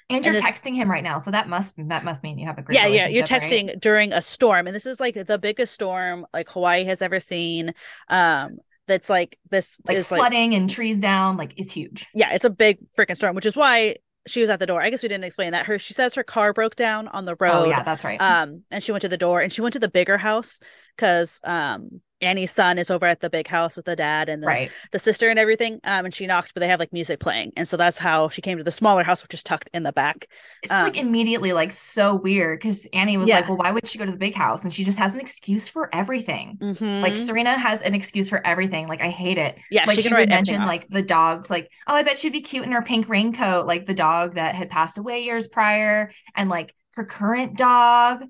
And 0.09 0.25
you're 0.25 0.35
and 0.35 0.43
texting 0.43 0.75
him 0.75 0.91
right 0.91 1.03
now, 1.03 1.17
so 1.17 1.31
that 1.31 1.47
must 1.47 1.75
that 1.77 2.03
must 2.03 2.21
mean 2.21 2.37
you 2.37 2.45
have 2.45 2.57
a 2.57 2.61
great. 2.61 2.75
Yeah, 2.75 2.87
yeah. 2.87 3.07
You're 3.07 3.25
texting 3.25 3.67
right? 3.67 3.79
during 3.79 4.13
a 4.13 4.21
storm, 4.21 4.67
and 4.67 4.75
this 4.75 4.85
is 4.85 4.99
like 4.99 5.15
the 5.15 5.37
biggest 5.37 5.73
storm 5.73 6.25
like 6.33 6.49
Hawaii 6.49 6.83
has 6.85 7.01
ever 7.01 7.19
seen. 7.19 7.73
Um, 8.09 8.57
that's 8.91 9.09
like 9.09 9.37
this 9.49 9.79
like 9.87 9.97
is 9.97 10.07
flooding 10.07 10.51
like, 10.51 10.59
and 10.59 10.69
trees 10.69 10.99
down 10.99 11.37
like 11.37 11.53
it's 11.57 11.73
huge. 11.73 12.07
Yeah 12.13 12.33
it's 12.33 12.45
a 12.45 12.49
big 12.49 12.77
freaking 12.97 13.15
storm 13.15 13.35
which 13.35 13.45
is 13.45 13.55
why 13.55 13.95
she 14.27 14.41
was 14.41 14.49
at 14.49 14.59
the 14.59 14.67
door. 14.67 14.81
I 14.81 14.89
guess 14.89 15.01
we 15.01 15.09
didn't 15.09 15.23
explain 15.23 15.53
that. 15.53 15.65
Her 15.65 15.79
she 15.79 15.93
says 15.93 16.13
her 16.15 16.23
car 16.23 16.53
broke 16.53 16.75
down 16.75 17.07
on 17.07 17.25
the 17.25 17.35
road 17.39 17.51
oh 17.53 17.65
yeah 17.65 17.83
that's 17.83 18.03
right. 18.03 18.21
um 18.21 18.63
and 18.69 18.83
she 18.83 18.91
went 18.91 19.01
to 19.01 19.09
the 19.09 19.17
door 19.17 19.41
and 19.41 19.51
she 19.51 19.61
went 19.61 19.73
to 19.73 19.79
the 19.79 19.89
bigger 19.89 20.17
house 20.17 20.59
because 20.95 21.39
um 21.43 22.01
Annie's 22.21 22.51
son 22.51 22.77
is 22.77 22.89
over 22.89 23.05
at 23.05 23.19
the 23.19 23.29
big 23.29 23.47
house 23.47 23.75
with 23.75 23.85
the 23.85 23.95
dad 23.95 24.29
and 24.29 24.43
the, 24.43 24.47
right. 24.47 24.71
the 24.91 24.99
sister 24.99 25.29
and 25.29 25.39
everything. 25.39 25.79
Um, 25.83 26.05
and 26.05 26.13
she 26.13 26.27
knocked, 26.27 26.53
but 26.53 26.61
they 26.61 26.67
have 26.67 26.79
like 26.79 26.93
music 26.93 27.19
playing, 27.19 27.53
and 27.57 27.67
so 27.67 27.77
that's 27.77 27.97
how 27.97 28.29
she 28.29 28.41
came 28.41 28.57
to 28.57 28.63
the 28.63 28.71
smaller 28.71 29.03
house, 29.03 29.23
which 29.23 29.33
is 29.33 29.43
tucked 29.43 29.69
in 29.73 29.83
the 29.83 29.93
back. 29.93 30.27
It's 30.63 30.71
um, 30.71 30.83
like 30.83 30.97
immediately 30.97 31.53
like 31.53 31.71
so 31.71 32.15
weird 32.15 32.59
because 32.59 32.87
Annie 32.93 33.17
was 33.17 33.27
yeah. 33.27 33.37
like, 33.37 33.47
"Well, 33.47 33.57
why 33.57 33.71
would 33.71 33.87
she 33.87 33.97
go 33.97 34.05
to 34.05 34.11
the 34.11 34.17
big 34.17 34.35
house?" 34.35 34.63
And 34.63 34.73
she 34.73 34.83
just 34.83 34.97
has 34.97 35.15
an 35.15 35.21
excuse 35.21 35.67
for 35.67 35.93
everything. 35.93 36.57
Mm-hmm. 36.61 37.01
Like 37.01 37.17
Serena 37.17 37.57
has 37.57 37.81
an 37.81 37.95
excuse 37.95 38.29
for 38.29 38.45
everything. 38.45 38.87
Like 38.87 39.01
I 39.01 39.09
hate 39.09 39.37
it. 39.37 39.57
Yeah, 39.69 39.85
like 39.85 39.95
she, 39.95 40.03
she 40.03 40.13
would 40.13 40.29
mention 40.29 40.65
like 40.65 40.87
the 40.89 41.01
dogs. 41.01 41.49
Like, 41.49 41.71
oh, 41.87 41.95
I 41.95 42.03
bet 42.03 42.17
she'd 42.17 42.33
be 42.33 42.41
cute 42.41 42.65
in 42.65 42.71
her 42.71 42.81
pink 42.81 43.09
raincoat. 43.09 43.65
Like 43.65 43.85
the 43.85 43.93
dog 43.93 44.35
that 44.35 44.55
had 44.55 44.69
passed 44.69 44.97
away 44.97 45.23
years 45.23 45.47
prior, 45.47 46.11
and 46.35 46.49
like 46.49 46.75
her 46.95 47.05
current 47.05 47.57
dog 47.57 48.23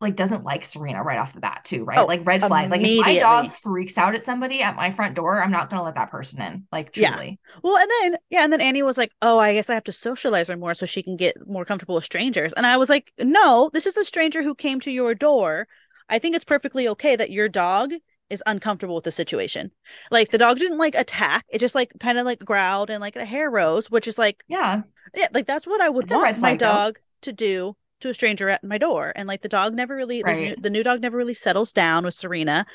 like 0.00 0.14
doesn't 0.14 0.44
like 0.44 0.64
Serena 0.64 1.02
right 1.02 1.18
off 1.18 1.32
the 1.32 1.40
bat 1.40 1.62
too, 1.64 1.84
right? 1.84 1.98
Oh, 1.98 2.06
like 2.06 2.24
red 2.24 2.40
flag. 2.40 2.70
Like 2.70 2.82
if 2.82 3.00
my 3.00 3.18
dog 3.18 3.52
freaks 3.62 3.98
out 3.98 4.14
at 4.14 4.22
somebody 4.22 4.62
at 4.62 4.76
my 4.76 4.90
front 4.90 5.16
door, 5.16 5.42
I'm 5.42 5.50
not 5.50 5.70
gonna 5.70 5.82
let 5.82 5.96
that 5.96 6.10
person 6.10 6.40
in. 6.40 6.66
Like 6.70 6.92
truly. 6.92 7.40
Yeah. 7.42 7.60
Well, 7.62 7.76
and 7.76 7.90
then 7.90 8.16
yeah, 8.30 8.44
and 8.44 8.52
then 8.52 8.60
Annie 8.60 8.82
was 8.84 8.96
like, 8.96 9.12
"Oh, 9.22 9.38
I 9.38 9.54
guess 9.54 9.68
I 9.68 9.74
have 9.74 9.84
to 9.84 9.92
socialize 9.92 10.48
her 10.48 10.56
more 10.56 10.74
so 10.74 10.86
she 10.86 11.02
can 11.02 11.16
get 11.16 11.34
more 11.48 11.64
comfortable 11.64 11.96
with 11.96 12.04
strangers." 12.04 12.52
And 12.52 12.64
I 12.64 12.76
was 12.76 12.88
like, 12.88 13.12
"No, 13.18 13.70
this 13.72 13.86
is 13.86 13.96
a 13.96 14.04
stranger 14.04 14.42
who 14.42 14.54
came 14.54 14.78
to 14.80 14.90
your 14.90 15.14
door. 15.14 15.66
I 16.08 16.18
think 16.18 16.36
it's 16.36 16.44
perfectly 16.44 16.86
okay 16.88 17.16
that 17.16 17.30
your 17.30 17.48
dog 17.48 17.92
is 18.30 18.42
uncomfortable 18.46 18.94
with 18.94 19.04
the 19.04 19.12
situation. 19.12 19.72
Like 20.10 20.30
the 20.30 20.38
dog 20.38 20.58
didn't 20.58 20.78
like 20.78 20.94
attack; 20.94 21.44
it 21.48 21.58
just 21.58 21.74
like 21.74 21.92
kind 21.98 22.18
of 22.18 22.24
like 22.24 22.38
growled 22.44 22.90
and 22.90 23.00
like 23.00 23.16
a 23.16 23.24
hair 23.24 23.50
rose, 23.50 23.90
which 23.90 24.06
is 24.06 24.18
like 24.18 24.44
yeah, 24.48 24.82
yeah, 25.14 25.26
like 25.32 25.46
that's 25.46 25.66
what 25.66 25.80
I 25.80 25.88
would 25.88 26.04
it's 26.04 26.12
want 26.12 26.38
my 26.38 26.54
dog 26.54 26.96
though. 26.96 27.00
to 27.22 27.32
do 27.32 27.76
to 28.00 28.10
a 28.10 28.14
stranger 28.14 28.48
at 28.48 28.64
my 28.64 28.78
door 28.78 29.12
and 29.16 29.26
like 29.28 29.42
the 29.42 29.48
dog 29.48 29.74
never 29.74 29.94
really 29.94 30.22
right. 30.22 30.56
the, 30.56 30.62
the 30.62 30.70
new 30.70 30.82
dog 30.82 31.00
never 31.00 31.16
really 31.16 31.34
settles 31.34 31.72
down 31.72 32.04
with 32.04 32.14
serena 32.14 32.66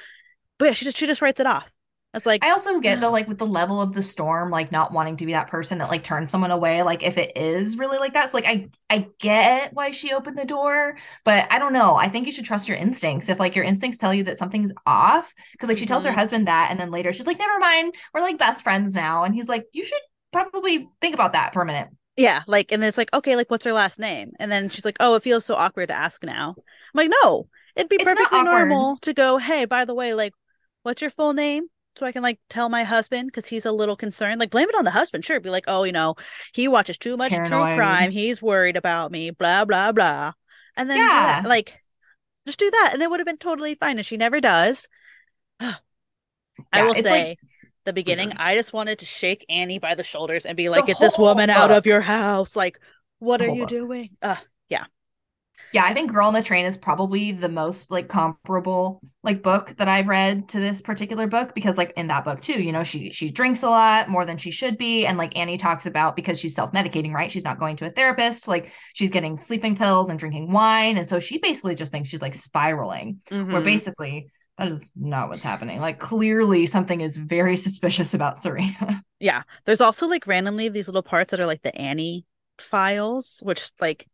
but 0.57 0.65
yeah 0.65 0.73
she 0.73 0.85
just 0.85 0.97
she 0.97 1.07
just 1.07 1.21
writes 1.21 1.39
it 1.39 1.45
off 1.45 1.69
it's 2.13 2.27
like 2.27 2.43
I 2.43 2.51
also 2.51 2.79
get 2.79 3.01
though, 3.01 3.11
like 3.11 3.27
with 3.27 3.39
the 3.39 3.45
level 3.45 3.81
of 3.81 3.93
the 3.93 4.01
storm, 4.01 4.51
like 4.51 4.71
not 4.71 4.91
wanting 4.91 5.17
to 5.17 5.25
be 5.25 5.33
that 5.33 5.47
person 5.47 5.79
that 5.79 5.89
like 5.89 6.03
turns 6.03 6.29
someone 6.29 6.51
away. 6.51 6.83
Like 6.83 7.03
if 7.03 7.17
it 7.17 7.35
is 7.35 7.77
really 7.77 7.97
like 7.97 8.13
that, 8.13 8.29
so 8.29 8.37
like 8.37 8.45
I 8.45 8.69
I 8.89 9.07
get 9.19 9.73
why 9.73 9.91
she 9.91 10.13
opened 10.13 10.37
the 10.37 10.45
door, 10.45 10.97
but 11.25 11.47
I 11.51 11.59
don't 11.59 11.73
know. 11.73 11.95
I 11.95 12.09
think 12.09 12.27
you 12.27 12.31
should 12.31 12.45
trust 12.45 12.67
your 12.67 12.77
instincts. 12.77 13.29
If 13.29 13.39
like 13.39 13.55
your 13.55 13.65
instincts 13.65 13.97
tell 13.97 14.13
you 14.13 14.23
that 14.25 14.37
something's 14.37 14.71
off, 14.85 15.33
because 15.53 15.69
like 15.69 15.77
she 15.77 15.85
tells 15.85 16.03
her 16.03 16.11
mm-hmm. 16.11 16.19
husband 16.19 16.47
that, 16.47 16.67
and 16.69 16.79
then 16.79 16.91
later 16.91 17.11
she's 17.11 17.27
like, 17.27 17.39
"Never 17.39 17.59
mind, 17.59 17.95
we're 18.13 18.21
like 18.21 18.37
best 18.37 18.63
friends 18.63 18.93
now," 18.93 19.23
and 19.23 19.33
he's 19.33 19.47
like, 19.47 19.65
"You 19.73 19.83
should 19.83 20.01
probably 20.31 20.89
think 21.01 21.15
about 21.15 21.33
that 21.33 21.53
for 21.53 21.61
a 21.61 21.65
minute." 21.65 21.89
Yeah, 22.15 22.43
like, 22.47 22.71
and 22.71 22.83
it's 22.83 22.97
like, 22.97 23.11
okay, 23.13 23.35
like, 23.35 23.49
what's 23.49 23.65
her 23.65 23.73
last 23.73 23.99
name? 23.99 24.33
And 24.39 24.51
then 24.51 24.69
she's 24.69 24.85
like, 24.85 24.97
oh, 24.99 25.15
it 25.15 25.23
feels 25.23 25.45
so 25.45 25.55
awkward 25.55 25.87
to 25.87 25.95
ask 25.95 26.23
now. 26.23 26.55
I'm 26.57 26.63
like, 26.93 27.11
no, 27.23 27.47
it'd 27.75 27.89
be 27.89 27.95
it's 27.95 28.03
perfectly 28.03 28.43
normal 28.43 28.97
to 28.97 29.13
go, 29.13 29.37
hey, 29.37 29.65
by 29.65 29.85
the 29.85 29.95
way, 29.95 30.13
like, 30.13 30.33
what's 30.83 31.01
your 31.01 31.11
full 31.11 31.33
name? 31.33 31.67
So 31.95 32.05
I 32.05 32.11
can 32.11 32.23
like 32.23 32.39
tell 32.49 32.69
my 32.69 32.83
husband 32.83 33.27
because 33.27 33.47
he's 33.47 33.65
a 33.65 33.71
little 33.71 33.95
concerned. 33.95 34.39
Like, 34.39 34.49
blame 34.49 34.69
it 34.69 34.75
on 34.75 34.85
the 34.85 34.91
husband. 34.91 35.25
Sure, 35.25 35.39
be 35.39 35.49
like, 35.49 35.65
oh, 35.67 35.83
you 35.83 35.91
know, 35.91 36.15
he 36.53 36.67
watches 36.67 36.97
too 36.97 37.17
much 37.17 37.31
Paranoid. 37.31 37.49
true 37.49 37.75
crime. 37.77 38.11
He's 38.11 38.41
worried 38.41 38.77
about 38.77 39.11
me. 39.11 39.29
Blah 39.29 39.65
blah 39.65 39.91
blah. 39.91 40.33
And 40.75 40.89
then 40.89 40.97
yeah. 40.97 41.43
like, 41.45 41.79
just 42.47 42.57
do 42.57 42.69
that, 42.71 42.91
and 42.93 43.03
it 43.03 43.09
would 43.09 43.19
have 43.19 43.27
been 43.27 43.37
totally 43.37 43.75
fine. 43.75 43.97
And 43.97 44.05
she 44.05 44.17
never 44.17 44.41
does. 44.41 44.87
I 45.59 46.83
will 46.83 46.95
say. 46.95 47.29
Like- 47.29 47.39
the 47.85 47.93
beginning, 47.93 48.29
mm-hmm. 48.29 48.41
I 48.41 48.55
just 48.55 48.73
wanted 48.73 48.99
to 48.99 49.05
shake 49.05 49.45
Annie 49.49 49.79
by 49.79 49.95
the 49.95 50.03
shoulders 50.03 50.45
and 50.45 50.55
be 50.55 50.69
like, 50.69 50.85
the 50.85 50.93
"Get 50.93 50.99
this 50.99 51.17
woman 51.17 51.47
book. 51.47 51.57
out 51.57 51.71
of 51.71 51.85
your 51.85 52.01
house! 52.01 52.55
Like, 52.55 52.79
what 53.19 53.41
are 53.41 53.47
you 53.47 53.61
book. 53.61 53.69
doing?" 53.69 54.09
Uh, 54.21 54.37
yeah, 54.69 54.85
yeah. 55.71 55.85
I 55.85 55.93
think 55.93 56.11
"Girl 56.11 56.27
on 56.27 56.33
the 56.33 56.43
Train" 56.43 56.65
is 56.65 56.77
probably 56.77 57.31
the 57.31 57.49
most 57.49 57.91
like 57.91 58.07
comparable 58.07 59.01
like 59.23 59.41
book 59.41 59.75
that 59.77 59.87
I've 59.87 60.07
read 60.07 60.49
to 60.49 60.59
this 60.59 60.81
particular 60.81 61.27
book 61.27 61.55
because 61.55 61.77
like 61.77 61.93
in 61.95 62.07
that 62.07 62.25
book 62.25 62.41
too, 62.41 62.61
you 62.61 62.71
know, 62.71 62.83
she 62.83 63.11
she 63.11 63.31
drinks 63.31 63.63
a 63.63 63.69
lot 63.69 64.09
more 64.09 64.25
than 64.25 64.37
she 64.37 64.51
should 64.51 64.77
be, 64.77 65.05
and 65.05 65.17
like 65.17 65.37
Annie 65.37 65.57
talks 65.57 65.85
about 65.85 66.15
because 66.15 66.39
she's 66.39 66.55
self 66.55 66.71
medicating, 66.71 67.13
right? 67.13 67.31
She's 67.31 67.45
not 67.45 67.59
going 67.59 67.75
to 67.77 67.85
a 67.85 67.91
therapist, 67.91 68.47
like 68.47 68.71
she's 68.93 69.09
getting 69.09 69.37
sleeping 69.37 69.75
pills 69.75 70.09
and 70.09 70.19
drinking 70.19 70.51
wine, 70.51 70.97
and 70.97 71.07
so 71.07 71.19
she 71.19 71.37
basically 71.37 71.75
just 71.75 71.91
thinks 71.91 72.09
she's 72.09 72.21
like 72.21 72.35
spiraling. 72.35 73.21
Mm-hmm. 73.29 73.51
Where 73.51 73.61
basically 73.61 74.27
that 74.57 74.67
is 74.67 74.91
not 74.95 75.29
what's 75.29 75.43
happening. 75.43 75.79
Like 75.79 75.99
clearly 75.99 76.65
something 76.65 77.01
is 77.01 77.17
very 77.17 77.57
suspicious 77.57 78.13
about 78.13 78.37
Serena. 78.37 79.03
yeah. 79.19 79.43
There's 79.65 79.81
also 79.81 80.07
like 80.07 80.27
randomly 80.27 80.69
these 80.69 80.87
little 80.87 81.03
parts 81.03 81.31
that 81.31 81.39
are 81.39 81.47
like 81.47 81.63
the 81.63 81.75
Annie 81.75 82.25
files, 82.59 83.39
which 83.43 83.71
like 83.79 84.07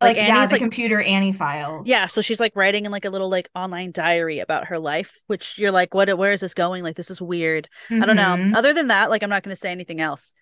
like, 0.00 0.16
like 0.16 0.26
yeah, 0.26 0.46
the 0.46 0.54
like, 0.54 0.60
computer 0.60 1.00
Annie 1.00 1.32
files. 1.32 1.86
Yeah, 1.86 2.06
so 2.06 2.20
she's 2.20 2.40
like 2.40 2.54
writing 2.56 2.84
in 2.84 2.92
like 2.92 3.04
a 3.04 3.10
little 3.10 3.28
like 3.28 3.48
online 3.54 3.92
diary 3.92 4.40
about 4.40 4.66
her 4.66 4.78
life, 4.78 5.16
which 5.28 5.56
you're 5.56 5.70
like, 5.70 5.94
what? 5.94 6.16
Where 6.18 6.32
is 6.32 6.40
this 6.40 6.52
going? 6.52 6.82
Like, 6.82 6.96
this 6.96 7.10
is 7.10 7.22
weird. 7.22 7.68
Mm-hmm. 7.88 8.02
I 8.02 8.06
don't 8.06 8.16
know. 8.16 8.34
Mm-hmm. 8.34 8.54
Other 8.54 8.72
than 8.72 8.88
that, 8.88 9.08
like, 9.08 9.22
I'm 9.22 9.30
not 9.30 9.44
going 9.44 9.54
to 9.54 9.60
say 9.60 9.70
anything 9.70 10.00
else. 10.00 10.34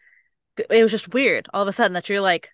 It 0.57 0.83
was 0.83 0.91
just 0.91 1.15
weird 1.15 1.49
all 1.53 1.63
of 1.63 1.69
a 1.69 1.73
sudden 1.73 1.93
that 1.93 2.09
you're 2.09 2.21
like, 2.21 2.51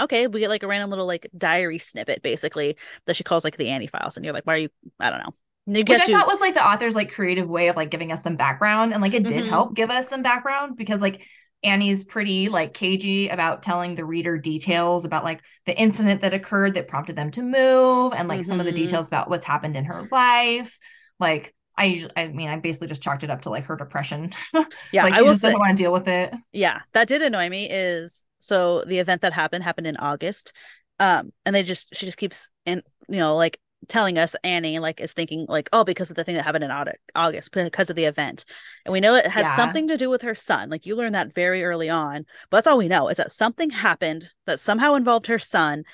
okay, 0.00 0.26
we 0.26 0.40
get 0.40 0.50
like 0.50 0.62
a 0.62 0.66
random 0.66 0.90
little 0.90 1.06
like 1.06 1.30
diary 1.36 1.78
snippet 1.78 2.22
basically 2.22 2.76
that 3.06 3.16
she 3.16 3.22
calls 3.22 3.44
like 3.44 3.56
the 3.56 3.68
Annie 3.68 3.86
files, 3.86 4.16
and 4.16 4.24
you're 4.24 4.34
like, 4.34 4.44
why 4.44 4.54
are 4.54 4.58
you? 4.58 4.68
I 4.98 5.10
don't 5.10 5.20
know. 5.20 5.34
Which 5.66 5.90
I 5.90 6.06
thought 6.06 6.26
was 6.26 6.40
like 6.40 6.54
the 6.54 6.66
author's 6.66 6.94
like 6.94 7.12
creative 7.12 7.48
way 7.48 7.68
of 7.68 7.76
like 7.76 7.90
giving 7.90 8.12
us 8.12 8.22
some 8.22 8.36
background. 8.36 8.92
And 8.92 9.00
like 9.00 9.14
it 9.14 9.22
did 9.22 9.42
mm-hmm. 9.42 9.48
help 9.48 9.74
give 9.74 9.90
us 9.90 10.08
some 10.08 10.22
background 10.22 10.76
because 10.76 11.00
like 11.00 11.22
Annie's 11.62 12.04
pretty 12.04 12.48
like 12.48 12.74
cagey 12.74 13.28
about 13.30 13.62
telling 13.62 13.94
the 13.94 14.04
reader 14.04 14.36
details 14.36 15.06
about 15.06 15.24
like 15.24 15.40
the 15.64 15.76
incident 15.76 16.20
that 16.20 16.34
occurred 16.34 16.74
that 16.74 16.88
prompted 16.88 17.16
them 17.16 17.30
to 17.32 17.42
move 17.42 18.12
and 18.12 18.28
like 18.28 18.40
mm-hmm. 18.40 18.48
some 18.48 18.60
of 18.60 18.66
the 18.66 18.72
mm-hmm. 18.72 18.82
details 18.82 19.08
about 19.08 19.30
what's 19.30 19.46
happened 19.46 19.76
in 19.76 19.86
her 19.86 20.06
life. 20.12 20.78
Like 21.18 21.54
I 21.76 21.86
usually, 21.86 22.12
I 22.16 22.28
mean, 22.28 22.48
I 22.48 22.58
basically 22.58 22.88
just 22.88 23.02
chalked 23.02 23.24
it 23.24 23.30
up 23.30 23.42
to 23.42 23.50
like 23.50 23.64
her 23.64 23.76
depression. 23.76 24.32
yeah, 24.92 25.04
like 25.04 25.14
she 25.14 25.24
just 25.24 25.40
say, 25.40 25.48
doesn't 25.48 25.58
want 25.58 25.76
to 25.76 25.82
deal 25.82 25.92
with 25.92 26.06
it. 26.06 26.32
Yeah, 26.52 26.80
that 26.92 27.08
did 27.08 27.22
annoy 27.22 27.48
me. 27.48 27.68
Is 27.70 28.26
so 28.38 28.84
the 28.86 28.98
event 28.98 29.22
that 29.22 29.32
happened 29.32 29.64
happened 29.64 29.86
in 29.86 29.96
August, 29.96 30.52
um, 31.00 31.32
and 31.44 31.54
they 31.54 31.62
just 31.62 31.88
she 31.94 32.06
just 32.06 32.18
keeps 32.18 32.48
in 32.64 32.82
you 33.08 33.18
know 33.18 33.34
like 33.34 33.58
telling 33.88 34.18
us 34.18 34.34
Annie 34.44 34.78
like 34.78 35.00
is 35.00 35.12
thinking 35.12 35.46
like 35.48 35.68
oh 35.72 35.84
because 35.84 36.10
of 36.10 36.16
the 36.16 36.24
thing 36.24 36.34
that 36.34 36.44
happened 36.44 36.64
in 36.64 36.92
August 37.14 37.52
because 37.52 37.90
of 37.90 37.96
the 37.96 38.04
event 38.04 38.44
and 38.84 38.92
we 38.92 39.00
know 39.00 39.14
it 39.14 39.26
had 39.26 39.46
yeah. 39.46 39.56
something 39.56 39.88
to 39.88 39.96
do 39.96 40.10
with 40.10 40.22
her 40.22 40.34
son 40.34 40.70
like 40.70 40.86
you 40.86 40.96
learned 40.96 41.14
that 41.14 41.34
very 41.34 41.64
early 41.64 41.88
on 41.88 42.24
but 42.50 42.58
that's 42.58 42.66
all 42.66 42.78
we 42.78 42.88
know 42.88 43.08
is 43.08 43.16
that 43.16 43.32
something 43.32 43.70
happened 43.70 44.30
that 44.46 44.60
somehow 44.60 44.94
involved 44.94 45.26
her 45.26 45.38
son 45.38 45.84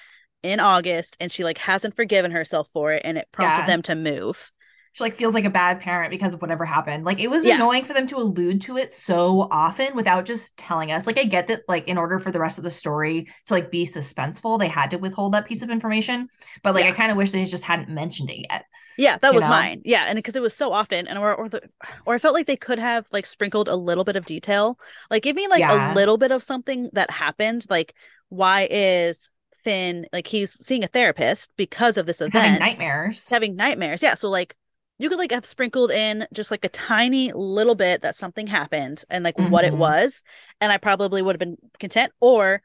in 0.42 0.60
August 0.60 1.16
and 1.20 1.30
she 1.30 1.44
like 1.44 1.58
hasn't 1.58 1.96
forgiven 1.96 2.30
herself 2.30 2.68
for 2.72 2.92
it 2.92 3.02
and 3.04 3.18
it 3.18 3.28
prompted 3.32 3.62
yeah. 3.62 3.66
them 3.66 3.82
to 3.82 3.94
move 3.94 4.50
she 4.92 5.04
like 5.04 5.16
feels 5.16 5.34
like 5.34 5.44
a 5.44 5.50
bad 5.50 5.80
parent 5.80 6.10
because 6.10 6.34
of 6.34 6.42
whatever 6.42 6.64
happened. 6.64 7.04
Like 7.04 7.20
it 7.20 7.28
was 7.28 7.44
yeah. 7.44 7.54
annoying 7.54 7.84
for 7.84 7.92
them 7.92 8.06
to 8.08 8.16
allude 8.16 8.60
to 8.62 8.76
it 8.76 8.92
so 8.92 9.48
often 9.50 9.94
without 9.94 10.24
just 10.24 10.56
telling 10.56 10.90
us. 10.90 11.06
Like 11.06 11.18
I 11.18 11.24
get 11.24 11.48
that 11.48 11.60
like 11.68 11.86
in 11.86 11.96
order 11.96 12.18
for 12.18 12.32
the 12.32 12.40
rest 12.40 12.58
of 12.58 12.64
the 12.64 12.70
story 12.70 13.28
to 13.46 13.54
like 13.54 13.70
be 13.70 13.86
suspenseful, 13.86 14.58
they 14.58 14.68
had 14.68 14.90
to 14.90 14.98
withhold 14.98 15.34
that 15.34 15.46
piece 15.46 15.62
of 15.62 15.70
information. 15.70 16.28
But 16.62 16.74
like 16.74 16.84
yeah. 16.84 16.90
I 16.90 16.94
kind 16.94 17.10
of 17.10 17.16
wish 17.16 17.30
they 17.30 17.44
just 17.44 17.64
hadn't 17.64 17.88
mentioned 17.88 18.30
it 18.30 18.46
yet. 18.50 18.64
Yeah, 18.98 19.16
that 19.18 19.34
was 19.34 19.44
know? 19.44 19.50
mine. 19.50 19.82
Yeah, 19.84 20.04
and 20.06 20.16
because 20.16 20.36
it 20.36 20.42
was 20.42 20.54
so 20.54 20.72
often, 20.72 21.06
and 21.06 21.18
or 21.18 21.34
or, 21.34 21.48
the, 21.48 21.62
or 22.04 22.14
I 22.14 22.18
felt 22.18 22.34
like 22.34 22.46
they 22.46 22.56
could 22.56 22.78
have 22.78 23.06
like 23.12 23.24
sprinkled 23.24 23.68
a 23.68 23.76
little 23.76 24.04
bit 24.04 24.16
of 24.16 24.26
detail, 24.26 24.78
like 25.10 25.22
give 25.22 25.36
me 25.36 25.48
like 25.48 25.60
yeah. 25.60 25.92
a 25.92 25.94
little 25.94 26.18
bit 26.18 26.32
of 26.32 26.42
something 26.42 26.90
that 26.92 27.10
happened. 27.10 27.64
Like 27.70 27.94
why 28.28 28.68
is 28.70 29.30
Finn 29.64 30.06
like 30.12 30.26
he's 30.26 30.52
seeing 30.52 30.84
a 30.84 30.88
therapist 30.88 31.50
because 31.56 31.96
of 31.96 32.06
this 32.06 32.20
event, 32.20 32.44
having 32.44 32.60
nightmares, 32.60 33.28
having 33.28 33.56
nightmares. 33.56 34.02
Yeah, 34.02 34.14
so 34.14 34.28
like 34.28 34.56
you 35.00 35.08
could 35.08 35.18
like 35.18 35.32
have 35.32 35.46
sprinkled 35.46 35.90
in 35.90 36.26
just 36.32 36.50
like 36.50 36.64
a 36.64 36.68
tiny 36.68 37.32
little 37.32 37.74
bit 37.74 38.02
that 38.02 38.14
something 38.14 38.46
happened 38.46 39.02
and 39.08 39.24
like 39.24 39.36
mm-hmm. 39.36 39.50
what 39.50 39.64
it 39.64 39.70
mm-hmm. 39.70 39.80
was 39.80 40.22
and 40.60 40.70
i 40.70 40.76
probably 40.76 41.22
would 41.22 41.34
have 41.34 41.40
been 41.40 41.56
content 41.78 42.12
or 42.20 42.62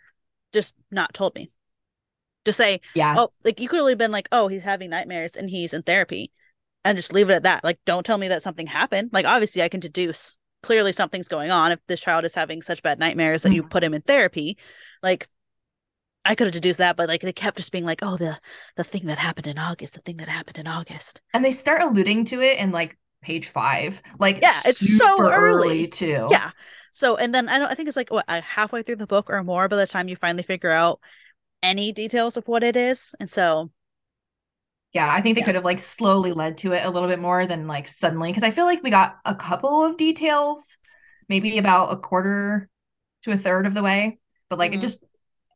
just 0.51 0.75
not 0.91 1.13
told 1.13 1.33
me 1.33 1.49
just 2.43 2.57
say 2.57 2.81
yeah 2.93 3.15
oh 3.17 3.31
like 3.43 3.59
you 3.59 3.69
could 3.69 3.87
have 3.87 3.97
been 3.97 4.11
like 4.11 4.27
oh 4.31 4.47
he's 4.47 4.63
having 4.63 4.89
nightmares 4.89 5.35
and 5.35 5.49
he's 5.49 5.73
in 5.73 5.81
therapy 5.81 6.31
and 6.83 6.97
just 6.97 7.13
leave 7.13 7.29
it 7.29 7.33
at 7.33 7.43
that 7.43 7.63
like 7.63 7.79
don't 7.85 8.05
tell 8.05 8.17
me 8.17 8.27
that 8.27 8.43
something 8.43 8.67
happened 8.67 9.09
like 9.13 9.25
obviously 9.25 9.61
i 9.61 9.69
can 9.69 9.79
deduce 9.79 10.35
clearly 10.61 10.91
something's 10.91 11.27
going 11.27 11.51
on 11.51 11.71
if 11.71 11.79
this 11.87 12.01
child 12.01 12.25
is 12.25 12.35
having 12.35 12.61
such 12.61 12.83
bad 12.83 12.99
nightmares 12.99 13.43
that 13.43 13.49
mm-hmm. 13.49 13.55
you 13.57 13.63
put 13.63 13.83
him 13.83 13.93
in 13.93 14.01
therapy 14.01 14.57
like 15.01 15.29
I 16.25 16.35
could 16.35 16.47
have 16.47 16.53
deduced 16.53 16.79
that, 16.79 16.97
but 16.97 17.07
like 17.07 17.21
they 17.21 17.31
kept 17.31 17.57
just 17.57 17.71
being 17.71 17.85
like, 17.85 17.99
"Oh, 18.01 18.17
the 18.17 18.39
the 18.75 18.83
thing 18.83 19.05
that 19.05 19.19
happened 19.19 19.47
in 19.47 19.57
August, 19.57 19.93
the 19.93 20.01
thing 20.01 20.17
that 20.17 20.27
happened 20.27 20.57
in 20.57 20.67
August," 20.67 21.21
and 21.33 21.45
they 21.45 21.51
start 21.51 21.81
alluding 21.81 22.25
to 22.25 22.41
it 22.41 22.57
in 22.57 22.71
like 22.71 22.97
page 23.21 23.47
five, 23.47 24.01
like 24.19 24.39
yeah, 24.41 24.59
it's 24.65 24.97
so 24.97 25.21
early. 25.21 25.33
early 25.33 25.87
too. 25.87 26.27
Yeah. 26.31 26.51
So 26.91 27.15
and 27.15 27.33
then 27.33 27.47
I 27.47 27.59
don't. 27.59 27.69
I 27.69 27.75
think 27.75 27.87
it's 27.87 27.97
like 27.97 28.11
what 28.11 28.27
halfway 28.27 28.81
through 28.81 28.97
the 28.97 29.07
book 29.07 29.29
or 29.29 29.43
more 29.43 29.67
by 29.67 29.75
the 29.75 29.87
time 29.87 30.07
you 30.07 30.15
finally 30.15 30.43
figure 30.43 30.71
out 30.71 30.99
any 31.61 31.91
details 31.91 32.37
of 32.37 32.47
what 32.47 32.63
it 32.63 32.75
is, 32.75 33.13
and 33.19 33.29
so 33.29 33.69
yeah, 34.95 35.11
I 35.11 35.21
think 35.21 35.35
they 35.35 35.41
yeah. 35.41 35.45
could 35.45 35.55
have 35.55 35.65
like 35.65 35.81
slowly 35.81 36.31
led 36.31 36.57
to 36.59 36.71
it 36.71 36.85
a 36.85 36.89
little 36.89 37.09
bit 37.09 37.19
more 37.19 37.45
than 37.45 37.67
like 37.67 37.85
suddenly 37.85 38.29
because 38.29 38.43
I 38.43 38.51
feel 38.51 38.63
like 38.63 38.81
we 38.81 38.89
got 38.89 39.17
a 39.25 39.35
couple 39.35 39.83
of 39.83 39.97
details, 39.97 40.77
maybe 41.27 41.57
about 41.57 41.91
a 41.91 41.97
quarter 41.97 42.69
to 43.23 43.31
a 43.31 43.37
third 43.37 43.67
of 43.67 43.73
the 43.73 43.83
way, 43.83 44.19
but 44.49 44.57
like 44.57 44.71
mm-hmm. 44.71 44.79
it 44.79 44.81
just 44.81 44.99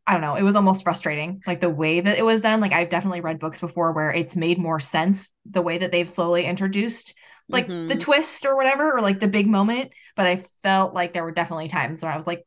I 0.10 0.14
don't 0.14 0.22
know, 0.22 0.34
it 0.34 0.42
was 0.42 0.56
almost 0.56 0.84
frustrating. 0.84 1.44
Like 1.46 1.62
the 1.62 1.70
way 1.70 2.02
that 2.02 2.18
it 2.18 2.26
was 2.26 2.42
done. 2.42 2.60
Like 2.62 2.74
I've 2.74 2.90
definitely 2.90 3.22
read 3.22 3.38
books 3.38 3.60
before 3.60 3.94
where 3.94 4.12
it's 4.12 4.36
made 4.36 4.58
more 4.58 4.80
sense 4.80 5.30
the 5.46 5.62
way 5.62 5.78
that 5.78 5.92
they've 5.92 6.10
slowly 6.10 6.46
introduced 6.46 7.14
like 7.48 7.68
mm-hmm. 7.68 7.88
the 7.88 7.96
twist 7.96 8.44
or 8.44 8.56
whatever, 8.56 8.92
or 8.92 9.02
like 9.02 9.20
the 9.20 9.28
big 9.28 9.48
moment. 9.48 9.92
But 10.16 10.26
I 10.26 10.44
felt 10.64 10.96
like 10.96 11.14
there 11.14 11.24
were 11.24 11.32
definitely 11.32 11.68
times 11.68 12.02
where 12.02 12.12
I 12.12 12.16
was 12.16 12.26
like, 12.28 12.44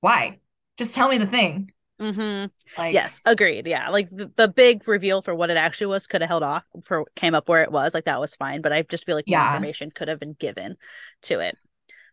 why? 0.00 0.40
Just 0.76 0.94
tell 0.94 1.08
me 1.08 1.16
the 1.16 1.26
thing. 1.26 1.72
Mm-hmm. 2.00 2.80
Like, 2.80 2.92
yes, 2.92 3.20
agreed. 3.24 3.66
Yeah, 3.66 3.88
like 3.88 4.10
the, 4.10 4.30
the 4.36 4.48
big 4.48 4.86
reveal 4.86 5.22
for 5.22 5.34
what 5.34 5.48
it 5.48 5.56
actually 5.56 5.86
was 5.86 6.06
could 6.06 6.20
have 6.20 6.28
held 6.28 6.42
off 6.42 6.64
for 6.84 7.04
came 7.16 7.34
up 7.34 7.48
where 7.48 7.62
it 7.62 7.72
was. 7.72 7.94
Like 7.94 8.04
that 8.04 8.20
was 8.20 8.34
fine, 8.34 8.60
but 8.60 8.72
I 8.72 8.82
just 8.82 9.06
feel 9.06 9.14
like 9.14 9.28
more 9.28 9.40
information 9.40 9.90
could 9.90 10.08
have 10.08 10.20
been 10.20 10.34
given 10.34 10.76
to 11.22 11.40
it. 11.40 11.56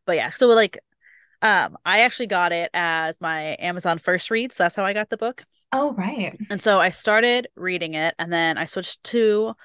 But 0.05 0.15
yeah, 0.15 0.29
so 0.29 0.47
like 0.47 0.79
um, 1.41 1.77
I 1.86 2.01
actually 2.01 2.27
got 2.27 2.51
it 2.51 2.69
as 2.74 3.19
my 3.19 3.55
Amazon 3.60 3.98
first 3.98 4.29
read. 4.29 4.53
So 4.53 4.63
that's 4.63 4.75
how 4.75 4.86
I 4.86 4.93
got 4.93 5.10
the 5.10 5.17
book. 5.17 5.43
Oh, 5.71 5.93
right. 5.93 6.38
And 6.50 6.62
so 6.62 6.79
I 6.79 6.89
started 6.89 7.48
reading 7.55 7.93
it 7.95 8.13
and 8.19 8.31
then 8.31 8.57
I 8.57 8.65
switched 8.65 9.03
to 9.05 9.55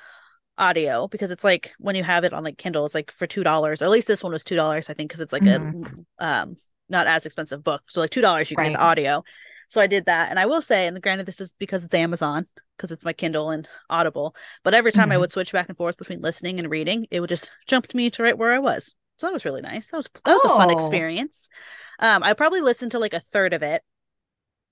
audio 0.58 1.06
because 1.08 1.30
it's 1.30 1.44
like 1.44 1.72
when 1.78 1.94
you 1.94 2.02
have 2.02 2.24
it 2.24 2.32
on 2.32 2.44
like 2.44 2.56
Kindle, 2.56 2.86
it's 2.86 2.94
like 2.94 3.12
for 3.12 3.26
two 3.26 3.44
dollars, 3.44 3.82
or 3.82 3.84
at 3.84 3.90
least 3.90 4.08
this 4.08 4.22
one 4.22 4.32
was 4.32 4.44
two 4.44 4.56
dollars, 4.56 4.88
I 4.88 4.94
think, 4.94 5.10
because 5.10 5.20
it's 5.20 5.32
like 5.32 5.42
mm-hmm. 5.42 5.84
a 6.18 6.24
um 6.24 6.56
not 6.88 7.06
as 7.06 7.26
expensive 7.26 7.62
book. 7.62 7.82
So 7.86 8.00
like 8.00 8.10
two 8.10 8.20
dollars 8.20 8.50
you 8.50 8.56
can 8.56 8.66
right. 8.66 8.72
get 8.72 8.78
the 8.78 8.84
audio. 8.84 9.24
So 9.68 9.80
I 9.80 9.86
did 9.86 10.06
that. 10.06 10.30
And 10.30 10.38
I 10.38 10.46
will 10.46 10.62
say, 10.62 10.86
and 10.86 11.02
granted, 11.02 11.26
this 11.26 11.40
is 11.40 11.52
because 11.58 11.84
it's 11.84 11.92
Amazon, 11.92 12.46
because 12.76 12.92
it's 12.92 13.04
my 13.04 13.12
Kindle 13.12 13.50
and 13.50 13.68
Audible. 13.90 14.34
But 14.62 14.74
every 14.74 14.92
time 14.92 15.06
mm-hmm. 15.06 15.12
I 15.12 15.18
would 15.18 15.32
switch 15.32 15.52
back 15.52 15.68
and 15.68 15.76
forth 15.76 15.96
between 15.96 16.22
listening 16.22 16.58
and 16.58 16.70
reading, 16.70 17.06
it 17.10 17.20
would 17.20 17.28
just 17.28 17.50
jump 17.66 17.88
to 17.88 17.96
me 17.96 18.08
to 18.10 18.22
right 18.22 18.38
where 18.38 18.52
I 18.52 18.60
was. 18.60 18.94
So 19.16 19.26
that 19.26 19.32
was 19.32 19.44
really 19.44 19.62
nice. 19.62 19.88
That 19.88 19.96
was 19.96 20.08
that 20.24 20.32
was 20.32 20.42
oh. 20.44 20.54
a 20.54 20.56
fun 20.56 20.70
oh. 20.70 20.74
experience. 20.74 21.48
Um, 21.98 22.22
I 22.22 22.34
probably 22.34 22.60
listened 22.60 22.92
to 22.92 22.98
like 22.98 23.14
a 23.14 23.20
third 23.20 23.54
of 23.54 23.62
it, 23.62 23.82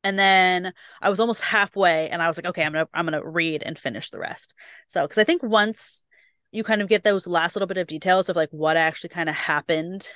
and 0.03 0.19
then 0.19 0.73
I 1.01 1.09
was 1.09 1.21
almost 1.21 1.41
halfway, 1.41 2.11
and 2.11 2.23
I 2.23 2.29
was 2.29 2.37
like, 2.37 2.47
okay, 2.47 2.63
I'm 2.63 2.73
gonna 2.73 2.89
I'm 2.93 3.07
gonna 3.07 3.25
read 3.25 3.63
and 3.65 3.79
finish 3.79 4.11
the 4.11 4.19
rest. 4.19 4.55
So 4.87 5.03
because 5.03 5.19
I 5.19 5.25
think 5.25 5.43
once 5.43 6.05
you 6.53 6.63
kind 6.63 6.83
of 6.83 6.89
get 6.89 7.03
those 7.03 7.27
last 7.27 7.57
little 7.57 7.67
bit 7.67 7.79
of 7.79 7.87
details 7.87 8.29
of 8.29 8.37
like 8.37 8.51
what 8.51 8.77
actually 8.77 9.11
kind 9.11 9.29
of 9.29 9.35
happened 9.35 10.09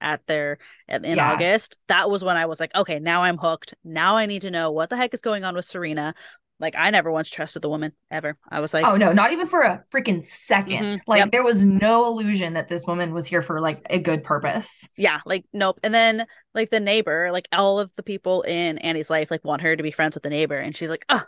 at 0.00 0.26
their 0.26 0.58
in 0.88 1.04
yeah. 1.04 1.32
August, 1.32 1.76
that 1.88 2.10
was 2.10 2.24
when 2.24 2.36
I 2.36 2.46
was 2.46 2.60
like, 2.60 2.74
okay, 2.74 2.98
now 2.98 3.22
I'm 3.22 3.38
hooked. 3.38 3.74
Now 3.84 4.16
I 4.16 4.26
need 4.26 4.42
to 4.42 4.50
know 4.50 4.70
what 4.70 4.90
the 4.90 4.96
heck 4.96 5.14
is 5.14 5.20
going 5.20 5.44
on 5.44 5.54
with 5.54 5.64
Serena. 5.64 6.14
Like 6.58 6.74
I 6.76 6.90
never 6.90 7.10
once 7.10 7.30
trusted 7.30 7.62
the 7.62 7.68
woman 7.68 7.92
ever. 8.10 8.36
I 8.48 8.60
was 8.60 8.72
like, 8.72 8.86
oh 8.86 8.96
no, 8.96 9.12
not 9.12 9.32
even 9.32 9.46
for 9.46 9.60
a 9.60 9.84
freaking 9.92 10.26
2nd 10.26 10.66
mm-hmm. 10.66 10.96
Like 11.06 11.20
yep. 11.20 11.30
there 11.32 11.44
was 11.44 11.64
no 11.64 12.06
illusion 12.06 12.54
that 12.54 12.68
this 12.68 12.86
woman 12.86 13.12
was 13.12 13.26
here 13.26 13.42
for 13.42 13.60
like 13.60 13.86
a 13.90 13.98
good 13.98 14.24
purpose. 14.24 14.88
Yeah, 14.96 15.20
like 15.26 15.44
nope. 15.52 15.78
And 15.82 15.94
then 15.94 16.26
like 16.54 16.70
the 16.70 16.80
neighbor, 16.80 17.30
like 17.30 17.48
all 17.52 17.78
of 17.78 17.92
the 17.96 18.02
people 18.02 18.42
in 18.42 18.78
Annie's 18.78 19.10
life, 19.10 19.30
like 19.30 19.44
want 19.44 19.62
her 19.62 19.76
to 19.76 19.82
be 19.82 19.90
friends 19.90 20.14
with 20.14 20.22
the 20.22 20.30
neighbor, 20.30 20.58
and 20.58 20.74
she's 20.74 20.88
like, 20.88 21.04
oh, 21.10 21.22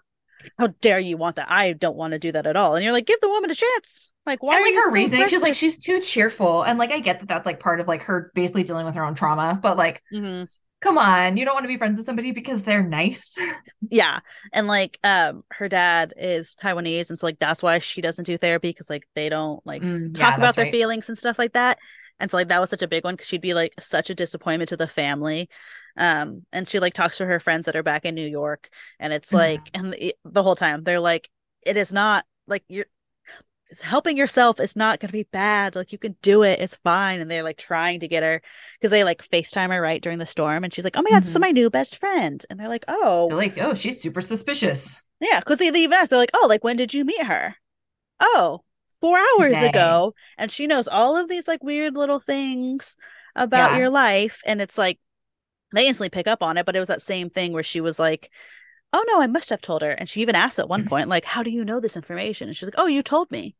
how 0.58 0.68
dare 0.80 0.98
you 0.98 1.16
want 1.16 1.36
that? 1.36 1.50
I 1.50 1.74
don't 1.74 1.96
want 1.96 2.12
to 2.12 2.18
do 2.18 2.32
that 2.32 2.46
at 2.46 2.56
all. 2.56 2.74
And 2.74 2.84
you're 2.84 2.92
like, 2.92 3.06
give 3.06 3.20
the 3.20 3.28
woman 3.28 3.50
a 3.50 3.54
chance. 3.54 4.10
Like, 4.24 4.42
why? 4.42 4.56
And 4.56 4.64
like 4.64 4.74
her 4.74 4.88
so 4.88 4.92
reasoning, 4.92 5.28
she's 5.28 5.42
like, 5.42 5.54
she's 5.54 5.76
too 5.76 6.00
cheerful, 6.00 6.62
and 6.62 6.78
like 6.78 6.90
I 6.90 7.00
get 7.00 7.20
that 7.20 7.28
that's 7.28 7.46
like 7.46 7.60
part 7.60 7.80
of 7.80 7.86
like 7.86 8.02
her 8.02 8.32
basically 8.34 8.62
dealing 8.62 8.86
with 8.86 8.94
her 8.94 9.04
own 9.04 9.14
trauma, 9.14 9.58
but 9.62 9.76
like. 9.76 10.02
Mm-hmm 10.12 10.44
come 10.80 10.96
on 10.96 11.36
you 11.36 11.44
don't 11.44 11.54
want 11.54 11.64
to 11.64 11.68
be 11.68 11.76
friends 11.76 11.96
with 11.96 12.06
somebody 12.06 12.30
because 12.30 12.62
they're 12.62 12.82
nice 12.82 13.36
yeah 13.90 14.20
and 14.52 14.68
like 14.68 14.98
um 15.02 15.42
her 15.50 15.68
dad 15.68 16.14
is 16.16 16.54
taiwanese 16.54 17.10
and 17.10 17.18
so 17.18 17.26
like 17.26 17.38
that's 17.38 17.62
why 17.62 17.78
she 17.78 18.00
doesn't 18.00 18.24
do 18.24 18.38
therapy 18.38 18.70
because 18.70 18.88
like 18.88 19.06
they 19.14 19.28
don't 19.28 19.64
like 19.66 19.82
mm, 19.82 20.14
talk 20.14 20.34
yeah, 20.34 20.36
about 20.36 20.54
their 20.54 20.66
right. 20.66 20.72
feelings 20.72 21.08
and 21.08 21.18
stuff 21.18 21.38
like 21.38 21.52
that 21.52 21.78
and 22.20 22.30
so 22.30 22.36
like 22.36 22.48
that 22.48 22.60
was 22.60 22.70
such 22.70 22.82
a 22.82 22.88
big 22.88 23.04
one 23.04 23.14
because 23.14 23.26
she'd 23.26 23.40
be 23.40 23.54
like 23.54 23.72
such 23.78 24.10
a 24.10 24.14
disappointment 24.14 24.68
to 24.68 24.76
the 24.76 24.86
family 24.86 25.48
um 25.96 26.42
and 26.52 26.68
she 26.68 26.78
like 26.78 26.94
talks 26.94 27.18
to 27.18 27.26
her 27.26 27.40
friends 27.40 27.66
that 27.66 27.76
are 27.76 27.82
back 27.82 28.04
in 28.04 28.14
new 28.14 28.28
york 28.28 28.68
and 29.00 29.12
it's 29.12 29.32
like 29.32 29.64
mm. 29.64 29.80
and 29.80 29.92
the, 29.92 30.14
the 30.24 30.42
whole 30.42 30.56
time 30.56 30.84
they're 30.84 31.00
like 31.00 31.28
it 31.62 31.76
is 31.76 31.92
not 31.92 32.24
like 32.46 32.62
you're 32.68 32.86
helping 33.82 34.16
yourself 34.16 34.60
is 34.60 34.76
not 34.76 34.98
going 34.98 35.08
to 35.08 35.12
be 35.12 35.28
bad. 35.30 35.76
Like 35.76 35.92
you 35.92 35.98
can 35.98 36.16
do 36.22 36.42
it. 36.42 36.60
It's 36.60 36.76
fine. 36.76 37.20
And 37.20 37.30
they're 37.30 37.42
like 37.42 37.58
trying 37.58 38.00
to 38.00 38.08
get 38.08 38.22
her 38.22 38.40
because 38.78 38.90
they 38.90 39.04
like 39.04 39.28
FaceTime 39.30 39.68
her 39.70 39.80
right 39.80 40.02
during 40.02 40.18
the 40.18 40.26
storm. 40.26 40.64
And 40.64 40.72
she's 40.72 40.84
like, 40.84 40.96
oh 40.96 41.02
my 41.02 41.10
God, 41.10 41.16
mm-hmm. 41.16 41.20
this 41.20 41.30
is 41.30 41.34
mm-hmm. 41.34 41.42
my 41.42 41.50
new 41.50 41.70
best 41.70 41.96
friend. 41.96 42.44
And 42.48 42.58
they're 42.58 42.68
like, 42.68 42.84
oh. 42.88 43.28
They're 43.28 43.36
like, 43.36 43.58
oh, 43.58 43.74
she's 43.74 44.00
super 44.00 44.20
suspicious. 44.20 45.02
Yeah. 45.20 45.40
Because 45.40 45.58
they, 45.58 45.70
they 45.70 45.82
even 45.82 45.92
ask, 45.92 46.10
they're 46.10 46.18
like, 46.18 46.30
oh, 46.34 46.46
like 46.48 46.64
when 46.64 46.76
did 46.76 46.94
you 46.94 47.04
meet 47.04 47.24
her? 47.24 47.56
Oh, 48.20 48.62
four 49.00 49.18
hours 49.18 49.54
Today. 49.54 49.68
ago. 49.68 50.14
And 50.38 50.50
she 50.50 50.66
knows 50.66 50.88
all 50.88 51.16
of 51.16 51.28
these 51.28 51.46
like 51.46 51.62
weird 51.62 51.94
little 51.94 52.20
things 52.20 52.96
about 53.36 53.72
yeah. 53.72 53.78
your 53.78 53.90
life. 53.90 54.40
And 54.46 54.60
it's 54.60 54.78
like, 54.78 54.98
they 55.74 55.86
instantly 55.86 56.08
pick 56.08 56.26
up 56.26 56.42
on 56.42 56.56
it. 56.56 56.64
But 56.64 56.74
it 56.74 56.80
was 56.80 56.88
that 56.88 57.02
same 57.02 57.28
thing 57.28 57.52
where 57.52 57.62
she 57.62 57.82
was 57.82 57.98
like, 57.98 58.30
oh 58.92 59.04
no, 59.08 59.20
I 59.20 59.26
must 59.26 59.50
have 59.50 59.60
told 59.60 59.82
her. 59.82 59.90
And 59.90 60.08
she 60.08 60.20
even 60.20 60.34
asked 60.34 60.58
at 60.58 60.68
one 60.68 60.80
mm-hmm. 60.80 60.88
point, 60.88 61.08
like, 61.08 61.24
how 61.24 61.42
do 61.42 61.50
you 61.50 61.64
know 61.64 61.80
this 61.80 61.96
information? 61.96 62.48
And 62.48 62.56
she's 62.56 62.66
like, 62.66 62.78
oh, 62.78 62.86
you 62.86 63.02
told 63.02 63.30
me. 63.30 63.54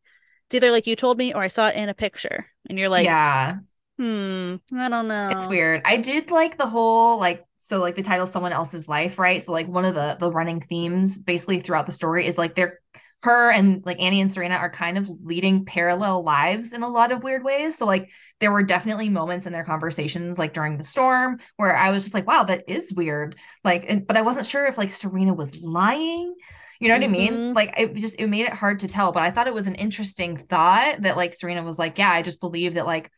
It's 0.47 0.55
either 0.55 0.71
like 0.71 0.87
you 0.87 0.97
told 0.97 1.19
me 1.19 1.35
or 1.35 1.43
I 1.43 1.49
saw 1.49 1.69
it 1.69 1.77
in 1.77 1.89
a 1.89 1.95
picture. 1.95 2.47
And 2.69 2.79
you're 2.79 2.89
like, 2.89 3.05
yeah, 3.05 3.57
hmm, 3.99 4.57
I 4.75 4.89
don't 4.89 5.09
know. 5.09 5.31
It's 5.31 5.47
weird. 5.47 5.83
I 5.85 5.99
did 5.99 6.31
like 6.31 6.57
the 6.57 6.67
whole, 6.67 7.19
like, 7.19 7.45
so 7.69 7.81
like 7.81 7.97
the 7.97 8.03
title 8.03 8.27
someone 8.27 8.53
else's 8.53 8.89
life, 8.89 9.19
right? 9.19 9.43
So 9.43 9.53
like 9.53 9.69
one 9.69 9.85
of 9.85 9.95
the 9.95 10.17
the 10.19 10.31
running 10.31 10.63
themes 10.63 11.19
basically 11.19 11.61
throughout 11.61 11.85
the 11.85 11.93
story 11.93 12.27
is 12.27 12.39
like 12.39 12.55
they're 12.55 12.81
her 13.23 13.51
and 13.51 13.85
like 13.85 14.01
Annie 14.01 14.21
and 14.21 14.33
Serena 14.33 14.55
are 14.55 14.71
kind 14.71 14.97
of 14.97 15.09
leading 15.09 15.65
parallel 15.65 16.23
lives 16.23 16.73
in 16.73 16.83
a 16.83 16.89
lot 16.89 17.11
of 17.11 17.23
weird 17.23 17.43
ways. 17.43 17.77
So 17.77 17.85
like 17.85 18.11
there 18.39 18.53
were 18.53 18.63
definitely 18.63 19.09
moments 19.09 19.47
in 19.47 19.53
their 19.53 19.65
conversations 19.65 20.39
like 20.39 20.53
during 20.53 20.77
the 20.77 20.85
storm 20.85 21.41
where 21.57 21.77
I 21.77 21.91
was 21.91 22.05
just 22.05 22.15
like, 22.15 22.27
wow, 22.27 22.45
that 22.45 22.65
is 22.69 22.93
weird. 22.93 23.37
Like, 23.65 23.87
and, 23.89 24.07
but 24.07 24.17
I 24.17 24.23
wasn't 24.23 24.47
sure 24.47 24.67
if 24.67 24.79
like 24.79 24.93
Serena 24.93 25.35
was 25.35 25.61
lying. 25.61 26.35
You 26.79 26.89
know 26.89 26.95
what 26.95 27.03
mm-hmm. 27.03 27.15
I 27.15 27.19
mean? 27.19 27.33
Mm-hmm. 27.33 27.57
Like 27.57 27.75
it 27.77 27.95
just 27.97 28.21
it 28.21 28.29
made 28.29 28.47
it 28.47 28.55
hard 28.55 28.81
to 28.81 28.89
tell, 28.89 29.11
but 29.11 29.25
I 29.25 29.33
thought 29.33 29.49
it 29.49 29.55
was 29.55 29.67
an 29.67 29.75
interesting 29.75 30.37
thought 30.37 31.03
that 31.03 31.17
like 31.17 31.35
Serena 31.35 31.65
was 31.65 31.79
like, 31.79 31.99
yeah, 31.99 32.13
I 32.13 32.23
just 32.23 32.41
believe 32.41 32.75
that 32.75 32.87
like 32.87 33.11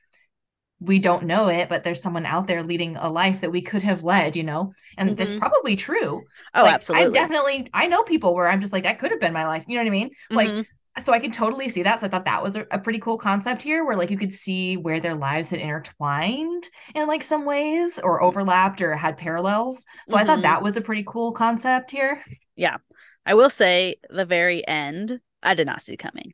we 0.80 0.98
don't 0.98 1.24
know 1.24 1.48
it, 1.48 1.68
but 1.68 1.84
there's 1.84 2.02
someone 2.02 2.24
out 2.24 2.46
there 2.46 2.62
leading 2.62 2.96
a 2.96 3.08
life 3.08 3.42
that 3.42 3.52
we 3.52 3.60
could 3.60 3.82
have 3.82 4.02
led, 4.02 4.34
you 4.34 4.42
know, 4.42 4.72
and 4.96 5.10
mm-hmm. 5.10 5.16
that's 5.16 5.34
probably 5.34 5.76
true. 5.76 6.22
Oh, 6.54 6.62
like, 6.62 6.74
absolutely. 6.74 7.18
I 7.18 7.22
definitely, 7.22 7.68
I 7.74 7.86
know 7.86 8.02
people 8.02 8.34
where 8.34 8.48
I'm 8.48 8.60
just 8.60 8.72
like, 8.72 8.84
that 8.84 8.98
could 8.98 9.10
have 9.10 9.20
been 9.20 9.34
my 9.34 9.46
life. 9.46 9.64
You 9.68 9.76
know 9.76 9.82
what 9.82 9.88
I 9.88 9.90
mean? 9.90 10.08
Mm-hmm. 10.08 10.36
Like, 10.36 10.66
so 11.02 11.12
I 11.12 11.20
can 11.20 11.30
totally 11.30 11.68
see 11.68 11.82
that. 11.82 12.00
So 12.00 12.06
I 12.06 12.10
thought 12.10 12.24
that 12.24 12.42
was 12.42 12.56
a, 12.56 12.66
a, 12.70 12.78
pretty 12.78 12.98
cool 12.98 13.16
concept 13.16 13.62
here 13.62 13.84
where 13.84 13.96
like 13.96 14.10
you 14.10 14.18
could 14.18 14.32
see 14.32 14.76
where 14.76 15.00
their 15.00 15.14
lives 15.14 15.50
had 15.50 15.60
intertwined 15.60 16.68
in 16.94 17.06
like 17.06 17.22
some 17.22 17.44
ways 17.44 18.00
or 18.02 18.22
overlapped 18.22 18.82
or 18.82 18.96
had 18.96 19.16
parallels. 19.16 19.84
So 20.08 20.16
mm-hmm. 20.16 20.22
I 20.22 20.26
thought 20.26 20.32
mm-hmm. 20.38 20.42
that 20.42 20.62
was 20.62 20.76
a 20.76 20.82
pretty 20.82 21.04
cool 21.06 21.32
concept 21.32 21.90
here. 21.90 22.22
Yeah. 22.56 22.78
I 23.24 23.34
will 23.34 23.50
say 23.50 23.96
the 24.08 24.24
very 24.24 24.66
end, 24.66 25.20
I 25.42 25.54
did 25.54 25.66
not 25.66 25.82
see 25.82 25.96
coming. 25.96 26.32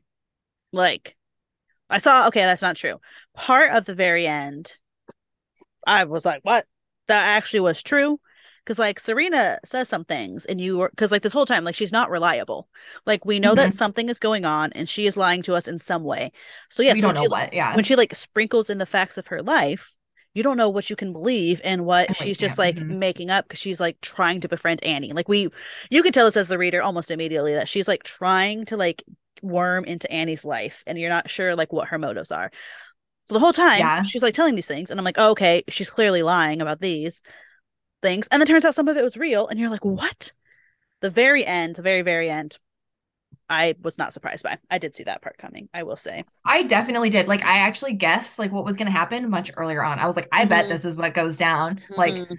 Like, 0.71 1.16
I 1.89 1.99
saw, 1.99 2.27
okay, 2.27 2.41
that's 2.41 2.61
not 2.61 2.75
true. 2.75 2.99
Part 3.33 3.71
of 3.71 3.85
the 3.85 3.95
very 3.95 4.27
end, 4.27 4.77
I 5.85 6.03
was 6.03 6.25
like, 6.25 6.41
what? 6.43 6.65
That 7.07 7.37
actually 7.37 7.61
was 7.61 7.81
true. 7.81 8.19
Cause 8.65 8.77
like 8.77 8.99
Serena 8.99 9.59
says 9.63 9.87
some 9.87 10.03
things 10.03 10.43
and 10.43 10.59
you 10.59 10.77
were, 10.77 10.91
cause 10.97 11.09
like 11.09 11.21
this 11.21 11.31
whole 11.31 11.45
time, 11.45 11.63
like 11.63 11.75
she's 11.75 11.93
not 11.93 12.09
reliable. 12.09 12.67
Like 13.05 13.23
we 13.23 13.39
know 13.39 13.51
mm-hmm. 13.51 13.67
that 13.67 13.73
something 13.73 14.09
is 14.09 14.19
going 14.19 14.43
on 14.43 14.73
and 14.73 14.89
she 14.89 15.07
is 15.07 15.15
lying 15.15 15.41
to 15.43 15.55
us 15.55 15.69
in 15.69 15.79
some 15.79 16.03
way. 16.03 16.33
So 16.69 16.83
yes, 16.83 16.95
we 16.95 17.01
don't 17.01 17.15
know 17.15 17.21
she, 17.21 17.27
what, 17.29 17.53
yeah. 17.53 17.73
When 17.73 17.85
she 17.85 17.95
like 17.95 18.13
sprinkles 18.13 18.69
in 18.69 18.77
the 18.77 18.85
facts 18.85 19.17
of 19.17 19.27
her 19.27 19.41
life, 19.41 19.95
you 20.33 20.43
don't 20.43 20.57
know 20.57 20.69
what 20.69 20.89
you 20.89 20.97
can 20.97 21.13
believe 21.13 21.61
and 21.63 21.85
what 21.85 22.13
she's 22.15 22.37
just 22.37 22.57
like 22.57 22.75
mm-hmm. 22.75 22.99
making 22.99 23.31
up 23.31 23.45
because 23.45 23.59
she's 23.59 23.79
like 23.79 23.99
trying 24.01 24.41
to 24.41 24.49
befriend 24.49 24.83
Annie. 24.83 25.13
Like 25.13 25.29
we, 25.29 25.47
you 25.89 26.03
can 26.03 26.11
tell 26.11 26.25
this 26.25 26.37
as 26.37 26.49
the 26.49 26.57
reader 26.57 26.81
almost 26.81 27.09
immediately 27.09 27.53
that 27.53 27.69
she's 27.69 27.87
like 27.87 28.03
trying 28.03 28.65
to 28.65 28.75
like 28.75 29.01
worm 29.41 29.85
into 29.85 30.11
Annie's 30.11 30.45
life 30.45 30.83
and 30.87 30.97
you're 30.97 31.09
not 31.09 31.29
sure 31.29 31.55
like 31.55 31.73
what 31.73 31.89
her 31.89 31.97
motives 31.97 32.31
are. 32.31 32.51
So 33.25 33.33
the 33.33 33.39
whole 33.39 33.53
time 33.53 33.79
yeah. 33.79 34.03
she's 34.03 34.23
like 34.23 34.33
telling 34.33 34.55
these 34.55 34.67
things 34.67 34.89
and 34.89 34.99
I'm 34.99 35.05
like, 35.05 35.17
oh, 35.17 35.31
okay, 35.31 35.63
she's 35.67 35.89
clearly 35.89 36.23
lying 36.23 36.61
about 36.61 36.79
these 36.79 37.21
things. 38.01 38.27
And 38.31 38.41
then 38.41 38.47
turns 38.47 38.65
out 38.65 38.75
some 38.75 38.87
of 38.87 38.97
it 38.97 39.03
was 39.03 39.17
real 39.17 39.47
and 39.47 39.59
you're 39.59 39.69
like, 39.69 39.85
what? 39.85 40.31
The 41.01 41.09
very 41.09 41.45
end, 41.45 41.75
the 41.75 41.81
very, 41.81 42.01
very 42.01 42.29
end, 42.29 42.57
I 43.49 43.75
was 43.81 43.97
not 43.97 44.13
surprised 44.13 44.43
by. 44.43 44.57
I 44.69 44.77
did 44.77 44.95
see 44.95 45.03
that 45.03 45.21
part 45.21 45.37
coming, 45.37 45.69
I 45.73 45.83
will 45.83 45.95
say. 45.95 46.23
I 46.45 46.63
definitely 46.63 47.09
did. 47.09 47.27
Like 47.27 47.45
I 47.45 47.59
actually 47.59 47.93
guessed 47.93 48.39
like 48.39 48.51
what 48.51 48.65
was 48.65 48.77
gonna 48.77 48.91
happen 48.91 49.29
much 49.29 49.51
earlier 49.55 49.83
on. 49.83 49.99
I 49.99 50.07
was 50.07 50.15
like, 50.15 50.27
I 50.31 50.41
mm-hmm. 50.41 50.49
bet 50.49 50.69
this 50.69 50.85
is 50.85 50.97
what 50.97 51.13
goes 51.13 51.37
down. 51.37 51.75
Mm-hmm. 51.75 51.93
Like 51.95 52.29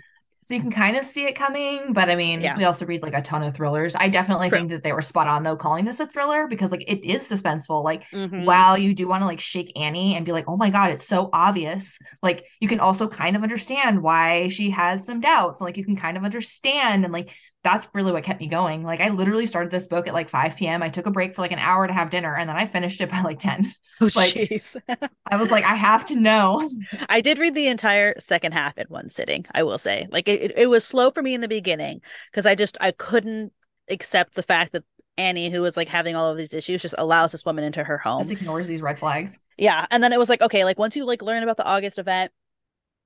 so 0.40 0.54
you 0.54 0.61
can 0.61 0.71
kind 0.71 0.97
of 0.97 1.04
see 1.04 1.25
it 1.25 1.35
coming, 1.35 1.92
but 1.92 2.09
I 2.09 2.14
mean, 2.14 2.40
yeah. 2.40 2.57
we 2.57 2.64
also 2.64 2.87
read 2.87 3.02
like 3.02 3.14
a 3.14 3.21
ton 3.21 3.42
of 3.42 3.54
thrillers. 3.54 3.95
I 3.95 4.09
definitely 4.09 4.49
True. 4.49 4.59
think 4.59 4.71
that 4.71 4.83
they 4.83 4.92
were 4.92 5.02
spot 5.02 5.26
on 5.26 5.42
though 5.42 5.57
calling 5.57 5.85
this 5.85 6.00
a 6.00 6.07
thriller 6.07 6.47
because 6.47 6.71
like 6.71 6.85
it 6.87 7.04
is 7.04 7.28
suspenseful. 7.28 7.83
Like 7.83 8.04
mm-hmm. 8.12 8.45
while 8.45 8.78
you 8.78 8.95
do 8.95 9.09
want 9.09 9.23
to 9.23 9.26
like 9.26 9.40
shake 9.40 9.73
Annie 9.76 10.14
and 10.14 10.25
be 10.25 10.33
like, 10.33 10.45
"Oh 10.49 10.57
my 10.57 10.71
god, 10.71 10.90
it's 10.90 11.07
so 11.07 11.28
obvious." 11.33 11.99
Like 12.23 12.45
you 12.61 12.68
can 12.68 12.80
also 12.80 13.09
kind 13.09 13.37
of 13.37 13.42
understand 13.42 14.02
why 14.02 14.49
she 14.49 14.71
has 14.71 15.04
some 15.04 15.21
doubts. 15.21 15.61
Like 15.61 15.76
you 15.76 15.85
can 15.85 15.97
kind 15.97 16.16
of 16.16 16.25
understand 16.25 17.04
and 17.04 17.12
like 17.12 17.35
that's 17.65 17.88
really 17.93 18.12
what 18.12 18.23
kept 18.23 18.41
me 18.41 18.47
going. 18.47 18.85
Like 18.85 19.00
I 19.00 19.09
literally 19.09 19.47
started 19.47 19.71
this 19.71 19.88
book 19.88 20.07
at 20.07 20.15
like 20.15 20.29
5 20.29 20.57
p.m. 20.57 20.83
I 20.83 20.88
took 20.88 21.07
a 21.07 21.11
break 21.11 21.35
for 21.35 21.43
like 21.43 21.53
an 21.53 21.59
hour 21.59 21.87
to 21.87 21.93
have 21.93 22.11
dinner 22.11 22.37
and 22.37 22.49
then 22.49 22.57
I 22.57 22.67
finished 22.67 23.00
it 23.00 23.11
by 23.11 23.23
like 23.23 23.41
10. 23.41 23.73
Oh 24.00 24.05
like 24.15 24.33
jeez. 24.33 24.77
I 25.31 25.37
was 25.37 25.50
like, 25.50 25.65
I 25.65 25.75
have 25.75 26.05
to 26.07 26.17
know. 26.17 26.71
I 27.09 27.21
did 27.21 27.38
read 27.38 27.55
the 27.55 27.67
entire 27.67 28.19
second 28.21 28.53
half 28.53 28.79
in 28.79 28.87
one 28.88 29.11
sitting, 29.11 29.45
I 29.55 29.65
will 29.65 29.79
say. 29.79 30.07
Like 30.11 30.29
it, 30.29 30.53
it 30.57 30.69
was 30.69 30.85
slow 30.85 31.11
for 31.11 31.21
me 31.21 31.35
in 31.35 31.41
the 31.41 31.49
beginning 31.49 32.00
because 32.31 32.47
I 32.47 32.55
just 32.55 32.79
I 32.81 32.93
couldn't 32.93 33.53
accept 33.91 34.35
the 34.35 34.43
fact 34.43 34.73
that 34.73 34.85
Annie, 35.17 35.50
who 35.50 35.62
was 35.62 35.77
like 35.77 35.88
having 35.88 36.15
all 36.15 36.31
of 36.31 36.38
these 36.38 36.55
issues, 36.55 36.81
just 36.81 36.95
allows 36.97 37.33
this 37.33 37.45
woman 37.45 37.65
into 37.65 37.83
her 37.83 37.99
home. 37.99 38.21
Just 38.21 38.31
ignores 38.31 38.69
these 38.69 38.81
red 38.81 39.00
flags. 39.00 39.37
Yeah. 39.57 39.85
And 39.91 40.03
then 40.03 40.12
it 40.12 40.19
was 40.19 40.29
like, 40.29 40.41
okay, 40.41 40.65
like 40.65 40.79
once 40.79 40.95
you 40.95 41.05
like 41.05 41.23
learn 41.23 41.43
about 41.43 41.57
the 41.57 41.67
August 41.67 41.99
event 41.99 42.31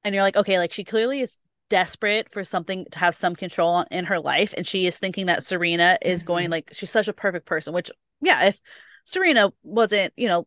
and 0.05 0.15
you're 0.15 0.23
like, 0.23 0.37
okay, 0.37 0.59
like 0.59 0.73
she 0.73 0.85
clearly 0.85 1.21
is 1.21 1.39
desperate 1.73 2.31
for 2.31 2.45
something 2.45 2.85
to 2.91 2.99
have 2.99 3.15
some 3.15 3.35
control 3.35 3.71
on, 3.71 3.87
in 3.91 4.05
her 4.05 4.21
life 4.21 4.53
and 4.59 4.67
she 4.67 4.85
is 4.85 4.99
thinking 4.99 5.25
that 5.25 5.43
Serena 5.43 5.97
is 6.03 6.21
mm-hmm. 6.21 6.27
going 6.27 6.51
like 6.51 6.69
she's 6.75 6.91
such 6.91 7.09
a 7.09 7.15
perfect 7.15 7.47
person 7.47 7.73
which 7.73 7.91
yeah 8.21 8.45
if 8.45 8.61
Serena 9.05 9.55
wasn't 9.63 10.13
you 10.15 10.29
know 10.29 10.47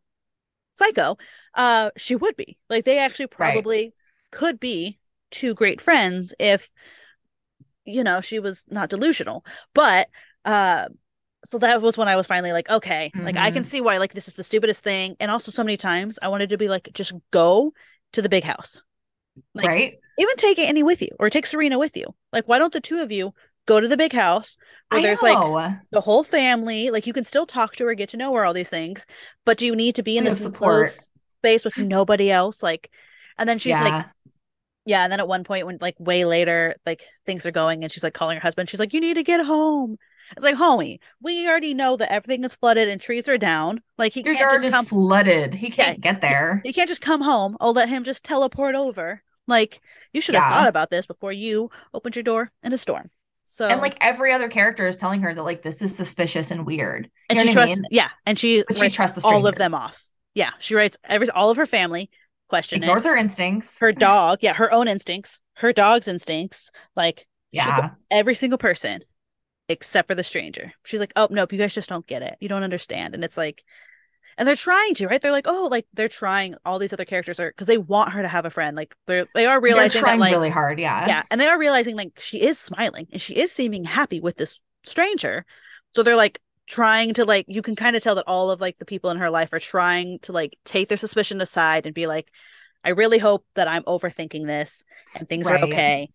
psycho 0.74 1.18
uh 1.56 1.90
she 1.98 2.16
would 2.16 2.36
be 2.36 2.60
like 2.70 2.86
they 2.86 3.00
actually 3.00 3.26
probably 3.26 3.86
right. 3.86 3.94
could 4.30 4.60
be 4.60 5.00
two 5.32 5.56
great 5.56 5.82
friends 5.82 6.32
if 6.40 6.70
you 7.86 8.04
know 8.04 8.22
she 8.22 8.38
was 8.38 8.64
not 8.70 8.90
delusional 8.90 9.44
but 9.74 10.08
uh 10.46 10.86
so 11.44 11.58
that 11.58 11.82
was 11.82 11.98
when 11.98 12.08
I 12.08 12.16
was 12.16 12.26
finally 12.26 12.52
like, 12.52 12.68
okay, 12.72 13.12
mm-hmm. 13.14 13.24
like 13.24 13.38
I 13.38 13.52
can 13.52 13.62
mm-hmm. 13.62 13.70
see 13.70 13.80
why 13.80 14.00
like 14.00 14.14
this 14.14 14.28
is 14.28 14.34
the 14.34 14.44
stupidest 14.44 14.84
thing. 14.84 15.16
And 15.20 15.30
also 15.30 15.52
so 15.52 15.64
many 15.64 15.78
times 15.78 16.18
I 16.20 16.28
wanted 16.30 16.50
to 16.50 16.58
be 16.58 16.68
like, 16.68 16.90
just 16.92 17.14
go 17.30 17.72
to 18.14 18.24
the 18.24 18.30
big 18.30 18.44
house. 18.44 18.82
Like, 19.54 19.68
right 19.68 20.00
even 20.18 20.36
take 20.38 20.60
Annie 20.60 20.84
with 20.84 21.02
you 21.02 21.10
or 21.20 21.30
take 21.30 21.46
Serena 21.46 21.78
with 21.78 21.98
you. 21.98 22.06
Like, 22.32 22.48
why 22.48 22.60
don't 22.60 22.74
the 22.74 22.82
two 22.82 23.02
of 23.02 23.12
you 23.12 23.34
go 23.66 23.80
to 23.80 23.88
the 23.88 23.98
big 23.98 24.14
house 24.14 24.58
where 24.90 25.00
I 25.00 25.04
there's 25.04 25.22
know. 25.22 25.52
like 25.52 25.78
the 25.92 26.02
whole 26.02 26.24
family? 26.24 26.90
Like, 26.90 27.08
you 27.08 27.14
can 27.14 27.26
still 27.26 27.46
talk 27.46 27.76
to 27.78 27.86
her, 27.86 27.94
get 27.96 28.10
to 28.10 28.18
know 28.18 28.34
her, 28.34 28.46
all 28.46 28.54
these 28.54 28.70
things, 28.70 29.06
but 29.46 29.58
do 29.58 29.66
you 29.66 29.76
need 29.76 29.96
to 29.96 30.04
be 30.04 30.18
in 30.18 30.24
this 30.24 30.42
support 30.42 30.88
space 31.40 31.66
with 31.66 31.78
nobody 31.78 32.32
else? 32.32 32.64
Like, 32.64 32.92
and 33.38 33.48
then 33.48 33.60
she's 33.60 33.72
yeah. 33.72 33.84
like, 33.84 34.06
yeah. 34.86 35.04
And 35.04 35.12
then 35.12 35.20
at 35.20 35.28
one 35.28 35.44
point, 35.44 35.66
when 35.66 35.78
like 35.82 35.96
way 36.00 36.26
later, 36.26 36.76
like 36.86 37.04
things 37.26 37.46
are 37.46 37.52
going 37.52 37.84
and 37.84 37.92
she's 37.92 38.04
like 38.04 38.14
calling 38.14 38.38
her 38.38 38.42
husband, 38.42 38.70
she's 38.70 38.80
like, 38.80 38.94
you 38.94 39.02
need 39.02 39.16
to 39.16 39.24
get 39.24 39.44
home. 39.44 39.98
It's 40.32 40.44
like, 40.44 40.56
homie, 40.56 41.00
we 41.22 41.48
already 41.48 41.74
know 41.74 41.98
that 41.98 42.12
everything 42.12 42.44
is 42.44 42.54
flooded 42.54 42.88
and 42.88 43.00
trees 43.00 43.28
are 43.28 43.38
down. 43.38 43.82
Like 43.98 44.14
he 44.14 44.24
Your 44.24 44.36
can't 44.36 44.52
just 44.52 44.64
is 44.66 44.72
come 44.72 44.86
flooded. 44.86 45.54
He 45.54 45.70
can't 45.70 45.98
yeah, 46.00 46.12
get 46.12 46.22
there. 46.22 46.62
He 46.64 46.74
can't 46.74 46.88
just 46.88 47.02
come 47.02 47.22
home. 47.22 47.58
I'll 47.60 47.74
let 47.74 47.90
him 47.90 48.04
just 48.04 48.24
teleport 48.24 48.76
over. 48.76 49.22
Like 49.48 49.82
you 50.14 50.22
should 50.22 50.36
have 50.36 50.44
yeah. 50.44 50.50
thought 50.50 50.68
about 50.68 50.90
this 50.90 51.06
before 51.06 51.32
you 51.32 51.70
opened 51.94 52.16
your 52.16 52.24
door 52.24 52.52
in 52.64 52.74
a 52.74 52.78
storm. 52.78 53.12
So 53.46 53.68
and 53.68 53.80
like 53.80 53.98
every 54.02 54.34
other 54.34 54.50
character 54.50 54.88
is 54.88 54.98
telling 54.98 55.22
her 55.22 55.34
that 55.34 55.44
like 55.44 55.62
this 55.62 55.82
is 55.82 55.96
suspicious 55.96 56.50
and 56.50 56.66
weird. 56.66 57.10
You 57.30 57.38
and 57.38 57.48
she 57.48 57.54
trusts, 57.54 57.78
I 57.78 57.82
mean? 57.82 57.88
yeah, 57.92 58.10
and 58.26 58.40
she 58.40 58.64
but 58.68 58.78
she 58.78 58.90
trusts 58.90 59.24
all 59.24 59.46
of 59.46 59.56
them 59.56 59.76
off. 59.76 60.04
Yeah, 60.34 60.52
she 60.60 60.74
writes 60.74 60.98
every 61.04 61.30
all 61.30 61.52
of 61.52 61.58
her 61.58 61.68
family 61.68 62.10
question 62.50 62.82
ignores 62.82 63.06
her 63.06 63.16
instincts, 63.16 63.80
her 63.80 63.92
dog, 63.92 64.40
yeah, 64.42 64.54
her 64.54 64.72
own 64.74 64.88
instincts, 64.88 65.40
her 65.58 65.72
dog's 65.72 66.08
instincts, 66.08 66.72
like 66.96 67.28
yeah, 67.52 67.92
every 68.10 68.34
single 68.34 68.58
person 68.58 69.02
except 69.68 70.08
for 70.08 70.16
the 70.16 70.24
stranger. 70.24 70.74
She's 70.84 71.00
like, 71.00 71.14
oh 71.16 71.28
nope, 71.30 71.52
you 71.52 71.60
guys 71.60 71.74
just 71.74 71.90
don't 71.90 72.08
get 72.08 72.22
it, 72.22 72.38
you 72.40 72.50
don't 72.50 72.64
understand, 72.64 73.16
and 73.16 73.24
it's 73.24 73.38
like 73.38 73.64
and 74.38 74.46
they're 74.48 74.56
trying 74.56 74.94
to 74.96 75.08
right? 75.08 75.22
They're 75.22 75.32
like 75.32 75.48
oh 75.48 75.68
like 75.72 75.88
they're 75.94 76.10
trying 76.10 76.56
all 76.66 76.80
these 76.80 76.94
other 76.94 77.06
characters 77.06 77.40
are 77.40 77.50
because 77.50 77.68
they 77.68 77.78
want 77.78 78.14
her 78.14 78.22
to 78.22 78.28
have 78.28 78.46
a 78.46 78.50
friend. 78.50 78.76
Like 78.76 78.96
they're 79.08 79.28
they 79.34 79.46
are 79.46 79.62
realizing 79.62 80.02
they're 80.02 80.08
trying 80.08 80.20
that, 80.20 80.26
like, 80.26 80.34
really 80.34 80.50
hard 80.50 80.80
yeah. 80.80 81.08
Yeah 81.08 81.24
and 81.32 81.40
they 81.40 81.48
are 81.48 81.60
realizing 81.60 81.96
like 81.96 82.20
she 82.20 82.42
is 82.42 82.60
smiling 82.60 83.08
and 83.12 83.22
she 83.22 83.36
is 83.36 83.52
seeming 83.52 83.86
happy 83.86 84.20
with 84.20 84.38
this 84.38 84.60
stranger. 84.84 85.46
So 85.96 86.04
they're 86.04 86.18
like 86.18 86.42
trying 86.68 87.14
to 87.14 87.26
like 87.26 87.46
you 87.48 87.62
can 87.62 87.76
kind 87.76 87.96
of 87.96 88.04
tell 88.04 88.16
that 88.16 88.26
all 88.28 88.50
of 88.50 88.60
like 88.60 88.78
the 88.78 88.86
people 88.86 89.10
in 89.12 89.18
her 89.18 89.30
life 89.30 89.54
are 89.54 89.60
trying 89.60 90.20
to 90.20 90.32
like 90.32 90.58
take 90.66 90.90
their 90.90 90.98
suspicion 90.98 91.40
aside 91.40 91.86
and 91.86 91.94
be 91.94 92.08
like 92.08 92.28
i 92.84 92.90
really 92.90 93.20
hope 93.20 93.46
that 93.54 93.68
i'm 93.68 93.84
overthinking 93.84 94.48
this 94.48 94.84
and 95.16 95.30
things 95.30 95.46
right. 95.46 95.62
are 95.62 95.66
okay. 95.66 96.10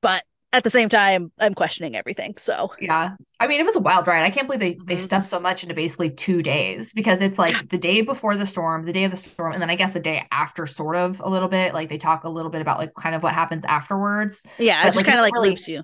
But 0.00 0.22
at 0.54 0.62
the 0.62 0.70
same 0.70 0.88
time, 0.88 1.32
I'm 1.40 1.52
questioning 1.52 1.96
everything. 1.96 2.36
So 2.38 2.72
yeah, 2.80 3.16
I 3.40 3.48
mean, 3.48 3.60
it 3.60 3.64
was 3.64 3.74
a 3.74 3.80
wild 3.80 4.06
ride. 4.06 4.22
I 4.22 4.30
can't 4.30 4.46
believe 4.46 4.60
they 4.60 4.78
they 4.84 4.94
mm-hmm. 4.94 5.04
stuffed 5.04 5.26
so 5.26 5.40
much 5.40 5.64
into 5.64 5.74
basically 5.74 6.10
two 6.10 6.42
days 6.42 6.92
because 6.94 7.20
it's 7.20 7.38
like 7.40 7.68
the 7.70 7.76
day 7.76 8.02
before 8.02 8.36
the 8.36 8.46
storm, 8.46 8.86
the 8.86 8.92
day 8.92 9.02
of 9.02 9.10
the 9.10 9.16
storm, 9.16 9.52
and 9.52 9.60
then 9.60 9.68
I 9.68 9.74
guess 9.74 9.92
the 9.92 10.00
day 10.00 10.24
after, 10.30 10.64
sort 10.66 10.94
of 10.94 11.20
a 11.20 11.28
little 11.28 11.48
bit. 11.48 11.74
Like 11.74 11.88
they 11.88 11.98
talk 11.98 12.22
a 12.22 12.28
little 12.28 12.52
bit 12.52 12.60
about 12.60 12.78
like 12.78 12.94
kind 12.94 13.16
of 13.16 13.22
what 13.24 13.34
happens 13.34 13.64
afterwards. 13.64 14.46
Yeah, 14.58 14.80
it 14.82 14.84
just 14.84 14.98
like, 14.98 15.06
kind 15.06 15.18
of 15.18 15.22
like 15.22 15.34
really, 15.34 15.50
loops 15.50 15.66
you. 15.66 15.82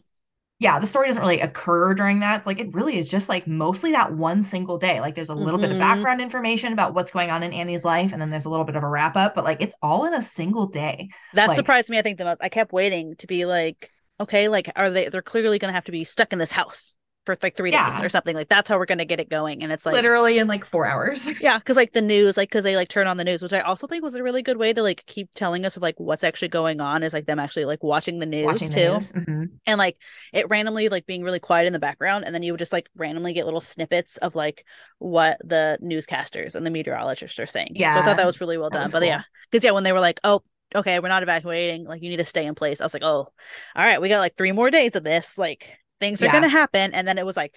Yeah, 0.60 0.78
the 0.78 0.86
story 0.86 1.08
doesn't 1.08 1.20
really 1.20 1.40
occur 1.40 1.94
during 1.94 2.20
that. 2.20 2.36
It's 2.36 2.46
like 2.46 2.60
it 2.60 2.72
really 2.72 2.96
is 2.96 3.08
just 3.08 3.28
like 3.28 3.48
mostly 3.48 3.90
that 3.90 4.12
one 4.12 4.44
single 4.44 4.78
day. 4.78 5.00
Like 5.00 5.16
there's 5.16 5.30
a 5.30 5.34
little 5.34 5.54
mm-hmm. 5.54 5.62
bit 5.62 5.70
of 5.72 5.78
mm-hmm. 5.78 5.94
background 5.94 6.20
information 6.20 6.72
about 6.72 6.94
what's 6.94 7.10
going 7.10 7.30
on 7.30 7.42
in 7.42 7.52
Annie's 7.52 7.84
life, 7.84 8.12
and 8.12 8.22
then 8.22 8.30
there's 8.30 8.44
a 8.44 8.50
little 8.50 8.66
bit 8.66 8.76
of 8.76 8.84
a 8.84 8.88
wrap 8.88 9.16
up, 9.16 9.34
but 9.34 9.42
like 9.42 9.60
it's 9.60 9.74
all 9.82 10.04
in 10.04 10.14
a 10.14 10.22
single 10.22 10.68
day. 10.68 11.08
That 11.34 11.48
like, 11.48 11.56
surprised 11.56 11.90
me, 11.90 11.98
I 11.98 12.02
think, 12.02 12.18
the 12.18 12.24
most. 12.24 12.40
I 12.40 12.48
kept 12.48 12.72
waiting 12.72 13.16
to 13.16 13.26
be 13.26 13.46
like 13.46 13.90
okay, 14.20 14.48
like 14.48 14.70
are 14.76 14.90
they 14.90 15.08
they're 15.08 15.22
clearly 15.22 15.58
gonna 15.58 15.72
have 15.72 15.84
to 15.84 15.92
be 15.92 16.04
stuck 16.04 16.32
in 16.32 16.38
this 16.38 16.52
house. 16.52 16.96
for 17.26 17.36
like 17.42 17.56
three 17.56 17.72
yeah. 17.72 17.90
days 17.90 18.02
or 18.02 18.08
something. 18.08 18.34
Like 18.34 18.48
that's 18.48 18.68
how 18.68 18.78
we're 18.78 18.86
gonna 18.86 19.04
get 19.04 19.20
it 19.20 19.28
going. 19.28 19.62
And 19.62 19.72
it's 19.72 19.84
like 19.86 19.94
literally 19.94 20.38
in 20.38 20.46
like 20.46 20.64
four 20.64 20.86
hours. 20.86 21.28
yeah, 21.40 21.58
because 21.58 21.76
like 21.76 21.92
the 21.92 22.02
news, 22.02 22.36
like 22.36 22.48
because 22.48 22.64
they 22.64 22.76
like 22.76 22.88
turn 22.88 23.06
on 23.06 23.16
the 23.16 23.24
news, 23.24 23.42
which 23.42 23.52
I 23.52 23.60
also 23.60 23.86
think 23.86 24.02
was 24.02 24.14
a 24.14 24.22
really 24.22 24.42
good 24.42 24.56
way 24.56 24.72
to 24.72 24.82
like 24.82 25.04
keep 25.06 25.30
telling 25.34 25.64
us 25.64 25.76
of 25.76 25.82
like 25.82 25.98
what's 25.98 26.24
actually 26.24 26.48
going 26.48 26.80
on. 26.80 27.02
Is 27.02 27.12
like 27.12 27.26
them 27.26 27.38
actually 27.38 27.64
like 27.64 27.82
watching 27.82 28.18
the 28.18 28.26
news 28.26 28.46
watching 28.46 28.68
too, 28.68 28.74
the 28.74 28.90
news. 28.90 29.12
Mm-hmm. 29.12 29.44
and 29.66 29.78
like 29.78 29.96
it 30.32 30.48
randomly 30.48 30.88
like 30.88 31.06
being 31.06 31.22
really 31.22 31.40
quiet 31.40 31.66
in 31.66 31.72
the 31.72 31.78
background, 31.78 32.24
and 32.24 32.34
then 32.34 32.42
you 32.42 32.52
would 32.52 32.58
just 32.58 32.72
like 32.72 32.88
randomly 32.94 33.32
get 33.32 33.44
little 33.44 33.60
snippets 33.60 34.16
of 34.18 34.34
like 34.34 34.64
what 34.98 35.38
the 35.44 35.78
newscasters 35.82 36.54
and 36.54 36.66
the 36.66 36.70
meteorologists 36.70 37.38
are 37.38 37.46
saying. 37.46 37.72
Yeah, 37.74 37.94
so 37.94 38.00
I 38.00 38.04
thought 38.04 38.16
that 38.16 38.26
was 38.26 38.40
really 38.40 38.58
well 38.58 38.70
done. 38.70 38.90
But 38.90 39.00
cool. 39.00 39.08
yeah, 39.08 39.22
because 39.50 39.64
yeah, 39.64 39.72
when 39.72 39.84
they 39.84 39.92
were 39.92 40.00
like, 40.00 40.20
oh 40.24 40.42
okay, 40.74 40.98
we're 40.98 41.08
not 41.08 41.22
evacuating. 41.22 41.84
Like, 41.84 42.02
you 42.02 42.10
need 42.10 42.16
to 42.16 42.24
stay 42.24 42.46
in 42.46 42.54
place. 42.54 42.80
I 42.80 42.84
was 42.84 42.94
like, 42.94 43.02
oh, 43.02 43.28
all 43.76 43.84
right, 43.84 44.00
we 44.00 44.08
got 44.08 44.20
like 44.20 44.36
three 44.36 44.52
more 44.52 44.70
days 44.70 44.96
of 44.96 45.04
this. 45.04 45.38
Like, 45.38 45.76
things 46.00 46.22
are 46.22 46.26
yeah. 46.26 46.32
going 46.32 46.44
to 46.44 46.48
happen. 46.48 46.92
And 46.92 47.06
then 47.06 47.18
it 47.18 47.26
was 47.26 47.36
like, 47.36 47.54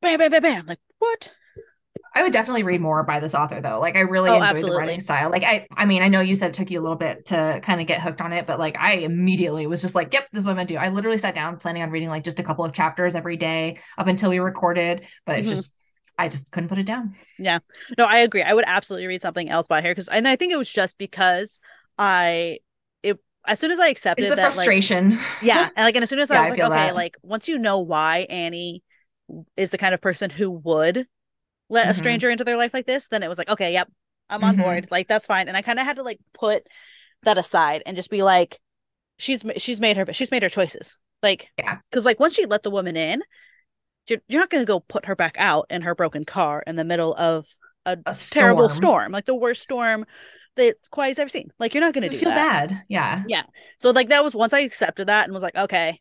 bam, 0.00 0.18
bam, 0.18 0.30
bam, 0.30 0.42
bam. 0.42 0.66
Like, 0.66 0.80
what? 0.98 1.32
I 2.14 2.22
would 2.22 2.32
definitely 2.32 2.62
read 2.62 2.80
more 2.80 3.02
by 3.04 3.20
this 3.20 3.34
author 3.34 3.60
though. 3.60 3.80
Like 3.80 3.96
I 3.96 4.00
really 4.00 4.28
oh, 4.28 4.34
enjoyed 4.34 4.48
absolutely. 4.48 4.70
the 4.70 4.78
writing 4.78 5.00
style. 5.00 5.30
Like 5.30 5.44
I 5.44 5.66
I 5.76 5.86
mean, 5.86 6.02
I 6.02 6.08
know 6.08 6.20
you 6.20 6.34
said 6.34 6.50
it 6.50 6.54
took 6.54 6.70
you 6.70 6.78
a 6.78 6.82
little 6.82 6.96
bit 6.96 7.26
to 7.26 7.60
kind 7.62 7.80
of 7.80 7.86
get 7.86 8.00
hooked 8.00 8.20
on 8.20 8.32
it, 8.32 8.46
but 8.46 8.58
like 8.58 8.76
I 8.78 8.94
immediately 8.96 9.66
was 9.66 9.80
just 9.80 9.94
like, 9.94 10.12
yep, 10.12 10.28
this 10.32 10.42
is 10.42 10.46
what 10.46 10.52
I'm 10.52 10.56
gonna 10.56 10.68
do. 10.68 10.76
I 10.76 10.88
literally 10.88 11.18
sat 11.18 11.34
down 11.34 11.56
planning 11.56 11.82
on 11.82 11.90
reading 11.90 12.10
like 12.10 12.24
just 12.24 12.38
a 12.38 12.42
couple 12.42 12.64
of 12.64 12.72
chapters 12.72 13.14
every 13.14 13.36
day 13.36 13.78
up 13.96 14.08
until 14.08 14.30
we 14.30 14.40
recorded, 14.40 15.06
but 15.24 15.32
mm-hmm. 15.32 15.40
it's 15.40 15.48
just 15.48 15.72
I 16.18 16.28
just 16.28 16.52
couldn't 16.52 16.68
put 16.68 16.78
it 16.78 16.86
down. 16.86 17.14
Yeah. 17.38 17.60
No, 17.96 18.04
I 18.04 18.18
agree. 18.18 18.42
I 18.42 18.52
would 18.52 18.64
absolutely 18.66 19.06
read 19.06 19.22
something 19.22 19.48
else 19.48 19.66
by 19.66 19.80
her 19.80 19.90
because 19.90 20.08
and 20.08 20.28
I 20.28 20.36
think 20.36 20.52
it 20.52 20.58
was 20.58 20.70
just 20.70 20.98
because 20.98 21.60
I 21.98 22.58
it 23.02 23.18
as 23.46 23.58
soon 23.58 23.70
as 23.70 23.78
I 23.78 23.88
accepted 23.88 24.26
it's 24.26 24.34
that 24.34 24.52
frustration. 24.52 25.10
Like, 25.10 25.20
yeah. 25.42 25.68
And 25.76 25.84
like 25.84 25.96
and 25.96 26.02
as 26.02 26.08
soon 26.08 26.18
as 26.18 26.30
yeah, 26.30 26.38
I 26.38 26.40
was 26.42 26.50
like, 26.50 26.60
okay, 26.60 26.68
that. 26.68 26.94
like 26.94 27.16
once 27.22 27.48
you 27.48 27.58
know 27.58 27.80
why 27.80 28.26
Annie 28.28 28.82
is 29.56 29.70
the 29.70 29.78
kind 29.78 29.94
of 29.94 30.00
person 30.00 30.30
who 30.30 30.50
would 30.50 31.06
let 31.68 31.84
mm-hmm. 31.84 31.90
a 31.90 31.94
stranger 31.94 32.30
into 32.30 32.44
their 32.44 32.56
life 32.56 32.74
like 32.74 32.86
this, 32.86 33.08
then 33.08 33.22
it 33.22 33.28
was 33.28 33.38
like, 33.38 33.48
okay, 33.48 33.72
yep, 33.72 33.90
I'm 34.28 34.44
on 34.44 34.54
mm-hmm. 34.54 34.62
board. 34.62 34.88
Like 34.90 35.08
that's 35.08 35.26
fine. 35.26 35.48
And 35.48 35.56
I 35.56 35.62
kind 35.62 35.78
of 35.78 35.86
had 35.86 35.96
to 35.96 36.02
like 36.02 36.20
put 36.34 36.66
that 37.22 37.38
aside 37.38 37.82
and 37.86 37.96
just 37.96 38.10
be 38.10 38.22
like, 38.22 38.60
she's 39.18 39.42
she's 39.58 39.80
made 39.80 39.96
her 39.96 40.12
she's 40.12 40.30
made 40.30 40.42
her 40.42 40.48
choices. 40.48 40.98
Like, 41.22 41.48
yeah, 41.58 41.78
because 41.90 42.04
like 42.04 42.20
once 42.20 42.34
she 42.34 42.46
let 42.46 42.62
the 42.62 42.70
woman 42.70 42.96
in, 42.96 43.22
you're 44.08 44.20
you're 44.28 44.40
not 44.40 44.50
gonna 44.50 44.64
go 44.64 44.80
put 44.80 45.06
her 45.06 45.16
back 45.16 45.36
out 45.38 45.66
in 45.70 45.82
her 45.82 45.94
broken 45.94 46.24
car 46.24 46.62
in 46.66 46.76
the 46.76 46.84
middle 46.84 47.14
of 47.14 47.46
a, 47.86 47.98
a 48.06 48.14
terrible 48.14 48.68
storm, 48.68 49.12
like 49.12 49.26
the 49.26 49.34
worst 49.34 49.62
storm 49.62 50.04
that 50.56 50.76
Kauai's 50.92 51.18
ever 51.18 51.28
seen. 51.28 51.50
Like 51.58 51.74
you're 51.74 51.82
not 51.82 51.94
gonna 51.94 52.08
do 52.08 52.16
that. 52.16 52.20
feel 52.20 52.30
that. 52.30 52.68
bad. 52.68 52.82
Yeah. 52.88 53.22
Yeah. 53.26 53.42
So 53.78 53.90
like 53.90 54.08
that 54.10 54.24
was 54.24 54.34
once 54.34 54.52
I 54.52 54.60
accepted 54.60 55.06
that 55.08 55.24
and 55.24 55.34
was 55.34 55.42
like, 55.42 55.56
okay, 55.56 56.00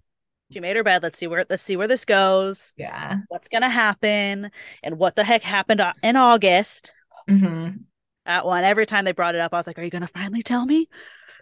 she 0.51 0.59
made 0.59 0.75
her 0.75 0.83
bed. 0.83 1.03
Let's 1.03 1.17
see 1.19 1.27
where 1.27 1.45
let's 1.49 1.63
see 1.63 1.77
where 1.77 1.87
this 1.87 2.05
goes. 2.05 2.73
Yeah. 2.77 3.19
What's 3.27 3.47
gonna 3.47 3.69
happen 3.69 4.51
and 4.83 4.97
what 4.97 5.15
the 5.15 5.23
heck 5.23 5.43
happened 5.43 5.81
in 6.03 6.15
August. 6.15 6.93
Mm-hmm. 7.29 7.77
That 8.25 8.45
one. 8.45 8.63
Every 8.63 8.85
time 8.85 9.05
they 9.05 9.13
brought 9.13 9.35
it 9.35 9.41
up, 9.41 9.53
I 9.53 9.57
was 9.57 9.67
like, 9.67 9.79
"Are 9.79 9.83
you 9.83 9.89
gonna 9.89 10.07
finally 10.07 10.43
tell 10.43 10.65
me?" 10.65 10.87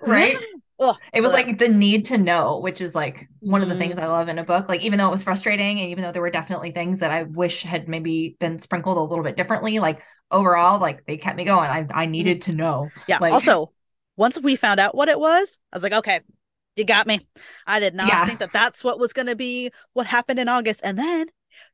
Right. 0.02 0.38
Ugh, 0.80 0.96
it 1.14 1.22
was 1.22 1.34
like 1.34 1.58
the 1.58 1.68
need 1.68 2.06
to 2.06 2.18
know, 2.18 2.60
which 2.60 2.80
is 2.80 2.96
like 2.96 3.28
one 3.40 3.62
mm-hmm. 3.62 3.70
of 3.70 3.78
the 3.78 3.82
things 3.82 3.96
mm-hmm. 3.98 4.06
I 4.06 4.08
love 4.08 4.30
in 4.30 4.40
a 4.40 4.44
book. 4.44 4.70
Like, 4.70 4.82
even 4.82 4.98
though 4.98 5.08
it 5.08 5.12
was 5.12 5.24
frustrating, 5.24 5.80
and 5.80 5.90
even 5.90 6.04
though 6.04 6.12
there 6.12 6.22
were 6.22 6.32
definitely 6.32 6.72
things 6.72 7.00
that 7.00 7.12
I 7.12 7.24
wish 7.24 7.64
had 7.64 7.88
maybe 7.88 8.38
been 8.40 8.60
sprinkled 8.60 8.98
a 8.98 9.02
little 9.02 9.24
bit 9.24 9.36
differently, 9.36 9.80
like 9.80 10.02
overall, 10.32 10.80
like 10.80 11.06
they 11.06 11.18
kept 11.18 11.38
me 11.38 11.46
going. 11.46 11.70
I 11.70 11.88
I 11.92 12.06
needed 12.06 12.44
to 12.44 12.54
know. 12.54 12.90
Yeah. 13.08 13.20
Like, 13.20 13.34
also, 13.34 13.72
once 14.16 14.40
we 14.40 14.56
found 14.56 14.80
out 14.80 14.96
what 14.96 15.10
it 15.10 15.20
was, 15.20 15.58
I 15.72 15.76
was 15.76 15.84
like, 15.84 15.94
okay, 15.94 16.22
you 16.76 16.86
got 16.86 17.08
me. 17.08 17.28
I 17.68 17.80
did 17.80 17.94
not 17.94 18.08
yeah. 18.08 18.26
think 18.26 18.40
that 18.40 18.54
that's 18.54 18.84
what 18.84 19.00
was 19.00 19.14
going 19.14 19.28
to 19.28 19.36
be 19.36 19.72
what 19.94 20.08
happened 20.08 20.40
in 20.40 20.48
August. 20.48 20.82
And 20.84 20.98
then 20.98 21.28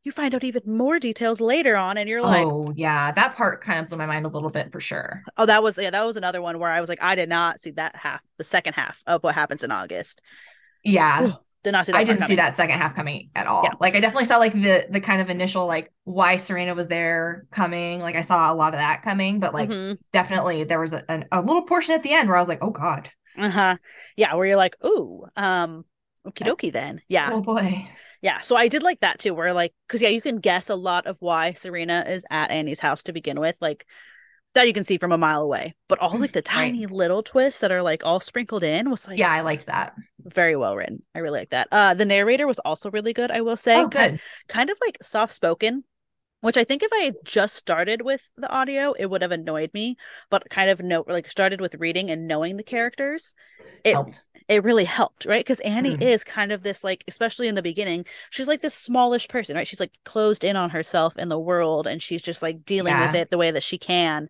you 0.05 0.11
find 0.11 0.33
out 0.35 0.43
even 0.43 0.61
more 0.65 0.99
details 0.99 1.41
later 1.41 1.75
on 1.75 1.97
and 1.97 2.07
you're 2.07 2.21
like 2.21 2.45
oh 2.45 2.71
yeah 2.75 3.11
that 3.11 3.35
part 3.35 3.61
kind 3.61 3.79
of 3.79 3.87
blew 3.87 3.97
my 3.97 4.05
mind 4.05 4.25
a 4.25 4.29
little 4.29 4.49
bit 4.49 4.71
for 4.71 4.79
sure 4.79 5.23
oh 5.37 5.45
that 5.45 5.63
was 5.63 5.77
yeah 5.77 5.89
that 5.89 6.05
was 6.05 6.15
another 6.15 6.41
one 6.41 6.59
where 6.59 6.71
i 6.71 6.79
was 6.79 6.87
like 6.87 7.01
i 7.01 7.15
did 7.15 7.27
not 7.27 7.59
see 7.59 7.71
that 7.71 7.95
half 7.95 8.21
the 8.37 8.43
second 8.43 8.73
half 8.73 9.01
of 9.07 9.23
what 9.23 9.35
happens 9.35 9.63
in 9.63 9.71
august 9.71 10.21
yeah 10.83 11.25
Ooh, 11.25 11.33
did 11.63 11.71
not 11.71 11.85
see 11.85 11.91
that 11.91 11.97
i 11.97 12.03
didn't 12.03 12.19
coming. 12.19 12.29
see 12.29 12.35
that 12.35 12.55
second 12.55 12.77
half 12.77 12.95
coming 12.95 13.29
at 13.35 13.47
all 13.47 13.63
yeah. 13.63 13.71
like 13.79 13.95
i 13.95 13.99
definitely 13.99 14.25
saw 14.25 14.37
like 14.37 14.53
the 14.53 14.85
the 14.91 15.01
kind 15.01 15.21
of 15.21 15.29
initial 15.29 15.65
like 15.65 15.91
why 16.03 16.35
serena 16.35 16.75
was 16.75 16.87
there 16.87 17.47
coming 17.51 17.99
like 17.99 18.15
i 18.15 18.21
saw 18.21 18.53
a 18.53 18.55
lot 18.55 18.73
of 18.73 18.79
that 18.79 19.01
coming 19.01 19.39
but 19.39 19.53
like 19.53 19.69
mm-hmm. 19.69 19.93
definitely 20.13 20.63
there 20.63 20.79
was 20.79 20.93
a, 20.93 21.03
a, 21.09 21.23
a 21.31 21.41
little 21.41 21.63
portion 21.63 21.95
at 21.95 22.03
the 22.03 22.13
end 22.13 22.29
where 22.29 22.37
i 22.37 22.39
was 22.39 22.49
like 22.49 22.59
oh 22.61 22.69
god 22.69 23.09
uh-huh. 23.37 23.77
Yeah, 24.15 24.35
where 24.35 24.45
you're 24.45 24.55
like, 24.55 24.77
ooh, 24.85 25.25
um, 25.35 25.85
okie 26.25 26.47
dokie 26.47 26.71
then. 26.71 27.01
Yeah. 27.07 27.29
Oh 27.31 27.41
boy. 27.41 27.87
Yeah. 28.25 28.41
So 28.41 28.55
I 28.55 28.69
did 28.69 28.81
like 28.81 29.01
that 29.01 29.19
too, 29.19 29.35
where 29.35 29.53
like, 29.53 29.71
cause 29.87 30.01
yeah, 30.01 30.09
you 30.09 30.19
can 30.19 30.39
guess 30.39 30.71
a 30.71 30.75
lot 30.75 31.05
of 31.05 31.17
why 31.19 31.53
Serena 31.53 32.03
is 32.07 32.25
at 32.31 32.49
Annie's 32.49 32.79
house 32.79 33.03
to 33.03 33.13
begin 33.13 33.39
with. 33.39 33.55
Like 33.61 33.85
that 34.55 34.65
you 34.65 34.73
can 34.73 34.83
see 34.83 34.97
from 34.97 35.11
a 35.11 35.17
mile 35.17 35.43
away. 35.43 35.75
But 35.87 35.99
all 35.99 36.17
like 36.17 36.33
the 36.33 36.41
tiny 36.57 36.87
right. 36.87 36.95
little 36.95 37.21
twists 37.21 37.59
that 37.59 37.71
are 37.71 37.83
like 37.83 38.03
all 38.03 38.19
sprinkled 38.19 38.63
in 38.63 38.89
was 38.89 39.07
like 39.07 39.19
Yeah, 39.19 39.31
I 39.31 39.41
liked 39.41 39.67
that. 39.67 39.93
Very 40.23 40.55
well 40.55 40.75
written. 40.75 41.03
I 41.13 41.19
really 41.19 41.41
like 41.41 41.51
that. 41.51 41.67
Uh 41.71 41.93
the 41.93 42.03
narrator 42.03 42.47
was 42.47 42.57
also 42.57 42.89
really 42.89 43.13
good, 43.13 43.29
I 43.29 43.41
will 43.41 43.55
say. 43.55 43.77
Oh, 43.77 43.87
good. 43.89 43.91
Kind, 43.99 44.19
kind 44.47 44.69
of 44.71 44.77
like 44.81 44.97
soft 45.03 45.31
spoken 45.31 45.83
which 46.41 46.57
I 46.57 46.63
think 46.63 46.83
if 46.83 46.93
I 46.93 47.05
had 47.05 47.15
just 47.23 47.55
started 47.55 48.03
with 48.03 48.21
the 48.37 48.47
audio, 48.47 48.93
it 48.93 49.07
would 49.07 49.23
have 49.23 49.31
annoyed 49.31 49.71
me. 49.73 49.97
But 50.29 50.47
kind 50.51 50.69
of 50.69 50.79
know, 50.79 51.03
like 51.07 51.29
started 51.31 51.59
with 51.59 51.73
reading 51.75 52.11
and 52.11 52.27
knowing 52.27 52.57
the 52.57 52.63
characters, 52.63 53.33
it 53.83 53.93
helped. 53.93 54.21
It 54.47 54.63
really 54.63 54.85
helped, 54.85 55.25
right? 55.25 55.43
Because 55.43 55.59
Annie 55.61 55.95
mm. 55.95 56.01
is 56.01 56.23
kind 56.23 56.51
of 56.51 56.61
this, 56.61 56.83
like, 56.83 57.03
especially 57.07 57.47
in 57.47 57.55
the 57.55 57.61
beginning, 57.61 58.05
she's 58.29 58.47
like 58.47 58.61
this 58.61 58.75
smallish 58.75 59.27
person, 59.27 59.55
right? 59.55 59.67
She's 59.67 59.79
like 59.79 59.93
closed 60.03 60.43
in 60.43 60.55
on 60.55 60.69
herself 60.69 61.17
in 61.17 61.29
the 61.29 61.39
world, 61.39 61.87
and 61.87 62.01
she's 62.01 62.21
just 62.21 62.41
like 62.41 62.63
dealing 62.63 62.93
yeah. 62.93 63.07
with 63.07 63.15
it 63.15 63.31
the 63.31 63.37
way 63.37 63.51
that 63.51 63.63
she 63.63 63.77
can. 63.77 64.29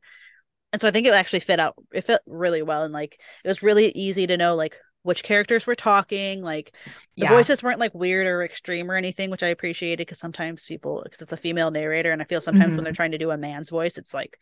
And 0.71 0.81
so 0.81 0.87
I 0.87 0.91
think 0.91 1.07
it 1.07 1.13
actually 1.13 1.41
fit 1.41 1.59
out. 1.59 1.75
It 1.93 2.05
fit 2.05 2.21
really 2.25 2.61
well, 2.61 2.83
and 2.83 2.93
like 2.93 3.19
it 3.43 3.47
was 3.47 3.61
really 3.61 3.89
easy 3.89 4.25
to 4.27 4.37
know, 4.37 4.55
like 4.55 4.77
which 5.03 5.21
characters 5.21 5.67
were 5.67 5.75
talking 5.75 6.41
like 6.41 6.73
the 7.15 7.25
yeah. 7.25 7.29
voices 7.29 7.61
weren't 7.61 7.79
like 7.79 7.93
weird 7.93 8.25
or 8.25 8.43
extreme 8.43 8.89
or 8.89 8.95
anything 8.95 9.29
which 9.29 9.43
i 9.43 9.47
appreciated 9.49 9.99
because 9.99 10.17
sometimes 10.17 10.65
people 10.65 11.01
because 11.03 11.21
it's 11.21 11.31
a 11.31 11.37
female 11.37 11.69
narrator 11.69 12.11
and 12.11 12.23
i 12.23 12.25
feel 12.25 12.41
sometimes 12.41 12.69
mm-hmm. 12.69 12.77
when 12.77 12.83
they're 12.83 12.91
trying 12.91 13.11
to 13.11 13.19
do 13.19 13.29
a 13.29 13.37
man's 13.37 13.69
voice 13.69 13.99
it's 13.99 14.15
like. 14.15 14.39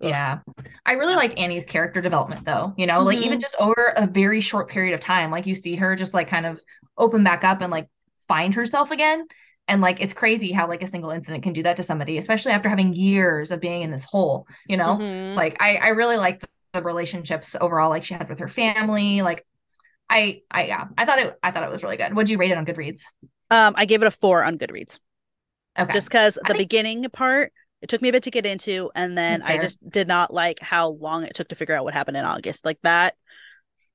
Yeah 0.00 0.40
i 0.84 0.92
really 0.92 1.14
liked 1.14 1.36
annie's 1.38 1.64
character 1.64 2.00
development 2.00 2.44
though 2.44 2.74
you 2.76 2.86
know 2.86 2.98
mm-hmm. 2.98 3.06
like 3.06 3.18
even 3.18 3.32
mm-hmm. 3.32 3.40
just 3.40 3.56
over 3.58 3.92
a 3.96 4.06
very 4.06 4.40
short 4.40 4.68
period 4.68 4.94
of 4.94 5.00
time 5.00 5.30
like 5.30 5.46
you 5.46 5.54
see 5.54 5.74
her 5.74 5.96
just 5.96 6.14
like 6.14 6.28
kind 6.28 6.46
of 6.46 6.60
open 6.98 7.24
back 7.24 7.44
up 7.44 7.60
and 7.60 7.70
like 7.70 7.88
find 8.28 8.54
herself 8.54 8.90
again 8.90 9.26
and 9.68 9.80
like 9.80 10.00
it's 10.00 10.12
crazy 10.12 10.52
how 10.52 10.68
like 10.68 10.82
a 10.82 10.86
single 10.86 11.10
incident 11.10 11.42
can 11.42 11.52
do 11.52 11.62
that 11.62 11.76
to 11.76 11.82
somebody 11.82 12.18
especially 12.18 12.52
after 12.52 12.68
having 12.68 12.94
years 12.94 13.50
of 13.50 13.60
being 13.60 13.82
in 13.82 13.90
this 13.90 14.04
hole 14.04 14.46
you 14.68 14.76
know 14.76 14.96
mm-hmm. 14.96 15.34
like 15.34 15.56
i 15.60 15.76
i 15.76 15.88
really 15.88 16.16
like 16.16 16.40
the, 16.40 16.48
the 16.74 16.82
relationships 16.82 17.56
overall 17.60 17.88
like 17.88 18.04
she 18.04 18.12
had 18.12 18.28
with 18.28 18.38
her 18.38 18.48
family 18.48 19.22
like 19.22 19.46
I 20.08 20.42
I 20.50 20.66
yeah, 20.66 20.84
I 20.96 21.04
thought 21.04 21.18
it 21.18 21.38
I 21.42 21.50
thought 21.50 21.64
it 21.64 21.70
was 21.70 21.82
really 21.82 21.96
good. 21.96 22.14
What'd 22.14 22.30
you 22.30 22.38
rate 22.38 22.50
it 22.50 22.56
on 22.56 22.64
Goodreads? 22.64 23.00
Um, 23.50 23.74
I 23.76 23.86
gave 23.86 24.02
it 24.02 24.06
a 24.06 24.10
four 24.10 24.44
on 24.44 24.58
Goodreads. 24.58 25.00
Okay. 25.78 25.92
Just 25.92 26.08
because 26.08 26.34
the 26.34 26.54
think... 26.54 26.58
beginning 26.58 27.04
part 27.10 27.52
it 27.82 27.88
took 27.88 28.02
me 28.02 28.08
a 28.08 28.12
bit 28.12 28.22
to 28.24 28.30
get 28.30 28.46
into, 28.46 28.90
and 28.94 29.16
then 29.16 29.42
I 29.42 29.58
just 29.58 29.78
did 29.88 30.08
not 30.08 30.32
like 30.32 30.60
how 30.60 30.88
long 30.88 31.24
it 31.24 31.34
took 31.34 31.48
to 31.48 31.54
figure 31.54 31.74
out 31.74 31.84
what 31.84 31.94
happened 31.94 32.16
in 32.16 32.24
August. 32.24 32.64
Like 32.64 32.78
that, 32.82 33.14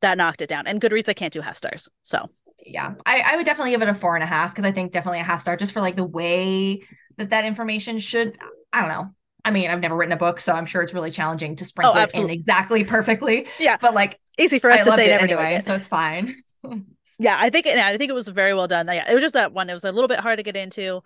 that 0.01 0.17
knocked 0.17 0.41
it 0.41 0.47
down. 0.47 0.67
And 0.67 0.79
Goodreads, 0.79 1.09
I 1.09 1.13
can't 1.13 1.33
do 1.33 1.41
half 1.41 1.57
stars. 1.57 1.89
So 2.03 2.29
yeah, 2.65 2.93
I, 3.05 3.19
I 3.21 3.35
would 3.35 3.45
definitely 3.45 3.71
give 3.71 3.81
it 3.81 3.89
a 3.89 3.93
four 3.93 4.15
and 4.15 4.23
a 4.23 4.27
half 4.27 4.51
because 4.51 4.65
I 4.65 4.71
think 4.71 4.91
definitely 4.91 5.19
a 5.19 5.23
half 5.23 5.41
star 5.41 5.57
just 5.57 5.71
for 5.71 5.81
like 5.81 5.95
the 5.95 6.03
way 6.03 6.83
that 7.17 7.31
that 7.31 7.45
information 7.45 7.99
should. 7.99 8.37
I 8.71 8.81
don't 8.81 8.89
know. 8.89 9.07
I 9.43 9.51
mean, 9.51 9.69
I've 9.69 9.79
never 9.79 9.95
written 9.95 10.13
a 10.13 10.17
book, 10.17 10.39
so 10.39 10.53
I'm 10.53 10.65
sure 10.65 10.83
it's 10.83 10.93
really 10.93 11.11
challenging 11.11 11.55
to 11.55 11.65
sprinkle 11.65 11.97
oh, 11.97 12.03
it 12.03 12.13
in 12.13 12.29
exactly 12.29 12.83
perfectly. 12.83 13.47
Yeah, 13.59 13.77
but 13.81 13.93
like 13.93 14.19
easy 14.37 14.59
for 14.59 14.69
us 14.69 14.81
I 14.81 14.83
to 14.83 14.91
say 14.91 15.07
never 15.07 15.23
anyway, 15.23 15.55
it. 15.55 15.65
so 15.65 15.73
it's 15.75 15.87
fine. 15.87 16.43
yeah, 17.19 17.37
I 17.39 17.49
think 17.49 17.65
it, 17.65 17.77
I 17.77 17.97
think 17.97 18.09
it 18.11 18.15
was 18.15 18.27
very 18.27 18.53
well 18.53 18.67
done. 18.67 18.85
Yeah, 18.87 19.09
it 19.09 19.13
was 19.13 19.23
just 19.23 19.33
that 19.33 19.53
one. 19.53 19.69
It 19.69 19.73
was 19.73 19.83
a 19.83 19.91
little 19.91 20.07
bit 20.07 20.19
hard 20.19 20.37
to 20.37 20.43
get 20.43 20.55
into, 20.55 21.01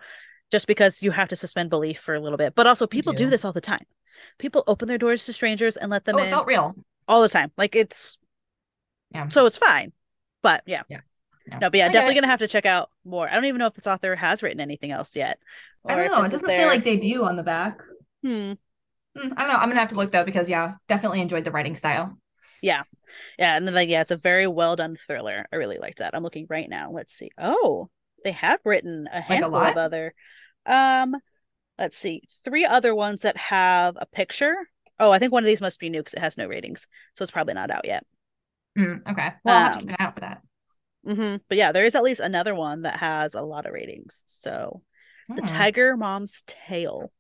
just 0.56 0.68
because 0.68 1.04
you 1.04 1.12
have 1.12 1.28
to 1.28 1.36
suspend 1.36 1.70
belief 1.70 2.00
for 2.00 2.16
a 2.16 2.20
little 2.22 2.38
bit. 2.38 2.56
But 2.56 2.66
also, 2.66 2.88
people 2.88 3.12
do. 3.12 3.26
do. 3.26 3.30
this 3.30 3.44
all 3.44 3.52
the 3.52 3.60
time. 3.60 3.86
People 4.40 4.64
open 4.68 4.88
their 4.88 4.98
doors 4.98 5.26
to 5.26 5.34
strangers 5.34 5.76
and 5.76 5.92
let 5.92 6.06
them 6.06 6.16
oh, 6.16 6.20
in. 6.20 6.28
It 6.28 6.32
felt 6.32 6.48
real 6.48 6.74
all 7.10 7.22
the 7.22 7.28
time. 7.28 7.52
Like 7.58 7.76
it's 7.76 8.18
yeah. 9.14 9.28
So 9.28 9.46
it's 9.46 9.58
fine. 9.58 9.92
But 10.42 10.64
yeah. 10.66 10.84
Yeah. 10.88 11.02
No, 11.52 11.58
no 11.60 11.70
but 11.70 11.78
yeah, 11.78 11.90
definitely 11.90 12.16
gonna 12.16 12.28
have 12.28 12.40
to 12.40 12.48
check 12.48 12.66
out 12.66 12.90
more. 13.04 13.30
I 13.30 13.34
don't 13.36 13.44
even 13.44 13.60
know 13.60 13.68
if 13.68 13.74
this 13.74 13.86
author 13.86 14.16
has 14.16 14.42
written 14.42 14.62
anything 14.62 14.92
else 14.92 15.14
yet. 15.14 15.40
I 15.86 15.96
don't 15.96 16.08
know. 16.08 16.24
It 16.24 16.32
doesn't 16.32 16.48
their... 16.48 16.62
say 16.62 16.66
like 16.66 16.86
debut 16.86 17.26
on 17.26 17.36
the 17.36 17.44
back. 17.44 17.82
Hmm. 18.24 18.54
hmm. 19.14 19.34
I 19.36 19.42
don't 19.42 19.52
know. 19.52 19.58
I'm 19.58 19.68
gonna 19.68 19.82
have 19.82 19.90
to 19.90 19.96
look 19.96 20.14
though 20.14 20.24
because 20.24 20.50
yeah, 20.50 20.76
definitely 20.88 21.20
enjoyed 21.20 21.44
the 21.44 21.52
writing 21.52 21.76
style. 21.76 22.18
Yeah. 22.62 22.84
Yeah. 23.38 23.58
And 23.58 23.68
then 23.68 23.76
like, 23.76 23.90
yeah, 23.90 24.02
it's 24.02 24.12
a 24.12 24.16
very 24.16 24.48
well 24.48 24.78
done 24.78 24.96
thriller. 24.96 25.46
I 25.52 25.58
really 25.58 25.78
liked 25.78 26.00
that. 26.00 26.16
I'm 26.16 26.24
looking 26.24 26.48
right 26.50 26.70
now. 26.70 26.92
Let's 26.92 27.14
see. 27.14 27.32
Oh, 27.38 27.90
they 28.24 28.32
have 28.32 28.60
written 28.66 29.08
a 29.12 29.22
handful 29.22 29.52
like 29.52 29.68
a 29.68 29.72
of 29.72 29.78
other 29.78 30.14
um 30.66 31.16
let's 31.78 31.98
see. 31.98 32.24
Three 32.44 32.66
other 32.66 32.96
ones 32.96 33.22
that 33.22 33.38
have 33.38 33.98
a 34.00 34.06
picture. 34.06 34.56
Oh, 35.00 35.12
I 35.12 35.20
think 35.20 35.32
one 35.32 35.44
of 35.44 35.48
these 35.48 35.62
must 35.62 35.80
be 35.80 35.90
new 35.90 36.00
because 36.00 36.14
it 36.14 36.22
has 36.22 36.38
no 36.38 36.48
ratings. 36.48 36.88
So 37.16 37.24
it's 37.24 37.32
probably 37.32 37.54
not 37.54 37.72
out 37.72 37.86
yet. 37.86 38.06
Mm, 38.78 39.02
okay. 39.10 39.30
Well, 39.44 39.56
um, 39.56 39.62
I'll 39.62 39.64
have 39.64 39.74
to 39.74 39.78
um, 39.78 39.80
keep 39.80 39.90
an 39.90 39.96
eye 40.00 40.04
out 40.04 40.14
for 40.14 40.20
that. 40.22 40.42
Mm-hmm. 41.08 41.36
But 41.48 41.58
yeah, 41.58 41.72
there 41.72 41.84
is 41.84 41.96
at 41.96 42.04
least 42.04 42.20
another 42.20 42.56
one 42.56 42.84
that 42.84 42.98
has 42.98 43.34
a 43.34 43.42
lot 43.42 43.66
of 43.66 43.74
ratings. 43.74 44.24
So 44.26 44.82
The 45.30 45.42
hmm. 45.42 45.48
Tiger 45.48 45.98
Mom's 45.98 46.44
Tale. 46.48 47.12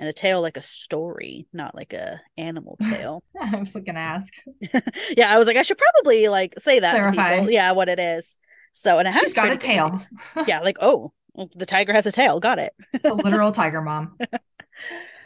And 0.00 0.08
a 0.08 0.12
tale 0.12 0.40
like 0.40 0.56
a 0.56 0.62
story, 0.62 1.48
not 1.52 1.74
like 1.74 1.92
a 1.92 2.20
animal 2.36 2.76
tale. 2.80 3.24
I 3.40 3.56
was 3.56 3.72
gonna 3.72 3.98
ask. 3.98 4.32
yeah, 5.16 5.34
I 5.34 5.38
was 5.38 5.48
like, 5.48 5.56
I 5.56 5.62
should 5.62 5.78
probably 5.78 6.28
like 6.28 6.54
say 6.58 6.78
that. 6.78 6.94
Clarify. 6.94 7.48
Yeah, 7.48 7.72
what 7.72 7.88
it 7.88 7.98
is. 7.98 8.36
So 8.72 8.98
and 8.98 9.08
it 9.08 9.10
has 9.10 9.22
She's 9.22 9.34
got 9.34 9.50
a 9.50 9.56
tail. 9.56 9.98
yeah, 10.46 10.60
like 10.60 10.76
oh, 10.80 11.12
the 11.54 11.66
tiger 11.66 11.92
has 11.92 12.06
a 12.06 12.12
tail. 12.12 12.40
Got 12.40 12.58
it. 12.58 12.74
a 13.04 13.14
literal 13.14 13.52
tiger 13.52 13.82
mom. 13.82 14.16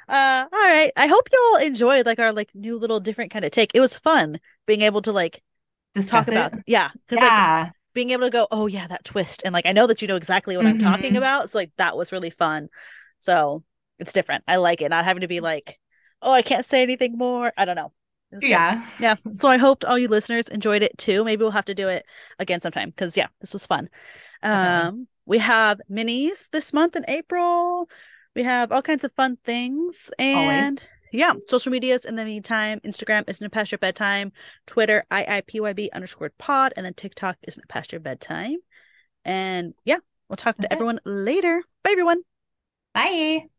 Uh, 0.09 0.45
all 0.53 0.67
right. 0.67 0.93
I 0.97 1.07
hope 1.07 1.29
y'all 1.33 1.65
enjoyed 1.65 2.05
like 2.05 2.19
our 2.19 2.33
like 2.33 2.51
new 2.55 2.77
little 2.77 3.01
different 3.01 3.31
kind 3.31 3.45
of 3.45 3.51
take. 3.51 3.71
It 3.73 3.81
was 3.81 3.95
fun 3.95 4.41
being 4.67 4.83
able 4.83 5.01
to 5.03 5.13
like 5.13 5.43
Discuss 5.95 6.27
talk 6.27 6.29
it. 6.29 6.37
about 6.37 6.63
yeah 6.67 6.91
because 7.07 7.23
yeah. 7.23 7.63
like 7.65 7.73
being 7.95 8.11
able 8.11 8.25
to 8.25 8.31
go 8.31 8.47
oh 8.51 8.67
yeah 8.67 8.87
that 8.89 9.05
twist 9.05 9.43
and 9.45 9.53
like 9.53 9.65
I 9.65 9.73
know 9.73 9.87
that 9.87 10.03
you 10.03 10.09
know 10.09 10.17
exactly 10.17 10.57
what 10.57 10.67
mm-hmm. 10.67 10.85
I'm 10.85 10.93
talking 10.93 11.17
about 11.17 11.51
so 11.51 11.59
like 11.59 11.71
that 11.79 11.97
was 11.97 12.13
really 12.13 12.31
fun. 12.31 12.69
So 13.19 13.63
it's 13.99 14.13
different. 14.13 14.45
I 14.47 14.57
like 14.57 14.83
it 14.83 14.89
not 14.91 15.05
having 15.05 15.23
to 15.23 15.29
be 15.29 15.41
like 15.41 15.79
oh 16.21 16.33
I 16.33 16.43
can't 16.43 16.67
say 16.67 16.83
anything 16.83 17.17
more. 17.17 17.53
I 17.57 17.65
don't 17.65 17.77
know. 17.77 17.93
Yeah. 18.41 18.83
Fun. 18.83 18.93
Yeah. 18.99 19.15
So 19.37 19.49
I 19.49 19.57
hoped 19.57 19.85
all 19.85 19.99
you 19.99 20.09
listeners 20.09 20.49
enjoyed 20.49 20.83
it 20.83 20.99
too. 20.99 21.25
Maybe 21.25 21.43
we'll 21.43 21.53
have 21.53 21.67
to 21.67 21.75
do 21.75 21.89
it 21.89 22.05
again 22.39 22.61
sometime 22.61 22.91
because 22.91 23.17
yeah, 23.17 23.29
this 23.41 23.53
was 23.53 23.67
fun. 23.67 23.89
Um, 24.43 25.07
we 25.27 25.39
have 25.39 25.81
minis 25.91 26.49
this 26.51 26.73
month 26.73 26.97
in 26.97 27.05
April. 27.09 27.89
We 28.35 28.43
have 28.45 28.73
all 28.73 28.83
kinds 28.83 29.05
of 29.05 29.13
fun 29.13 29.37
things. 29.45 30.11
And 30.19 30.79
Always. 30.79 30.89
yeah, 31.13 31.35
social 31.49 31.71
medias 31.71 32.05
in 32.05 32.17
the 32.17 32.25
meantime. 32.25 32.81
Instagram 32.85 33.25
isn't 33.29 33.51
past 33.51 33.73
your 33.73 33.79
bedtime. 33.79 34.33
Twitter, 34.67 35.05
IIPYB 35.11 35.89
underscore 35.93 36.33
pod. 36.39 36.73
And 36.77 36.87
then 36.87 36.95
TikTok 36.95 37.37
isn't 37.43 37.69
past 37.69 37.93
your 37.93 38.01
bedtime. 38.01 38.57
And 39.25 39.75
yeah, 39.85 39.99
we'll 40.29 40.37
talk 40.37 40.57
That's 40.57 40.71
to 40.71 40.75
everyone 40.75 41.01
later. 41.05 41.63
Bye 41.85 41.93
everyone. 41.93 42.23
Bye. 42.95 43.52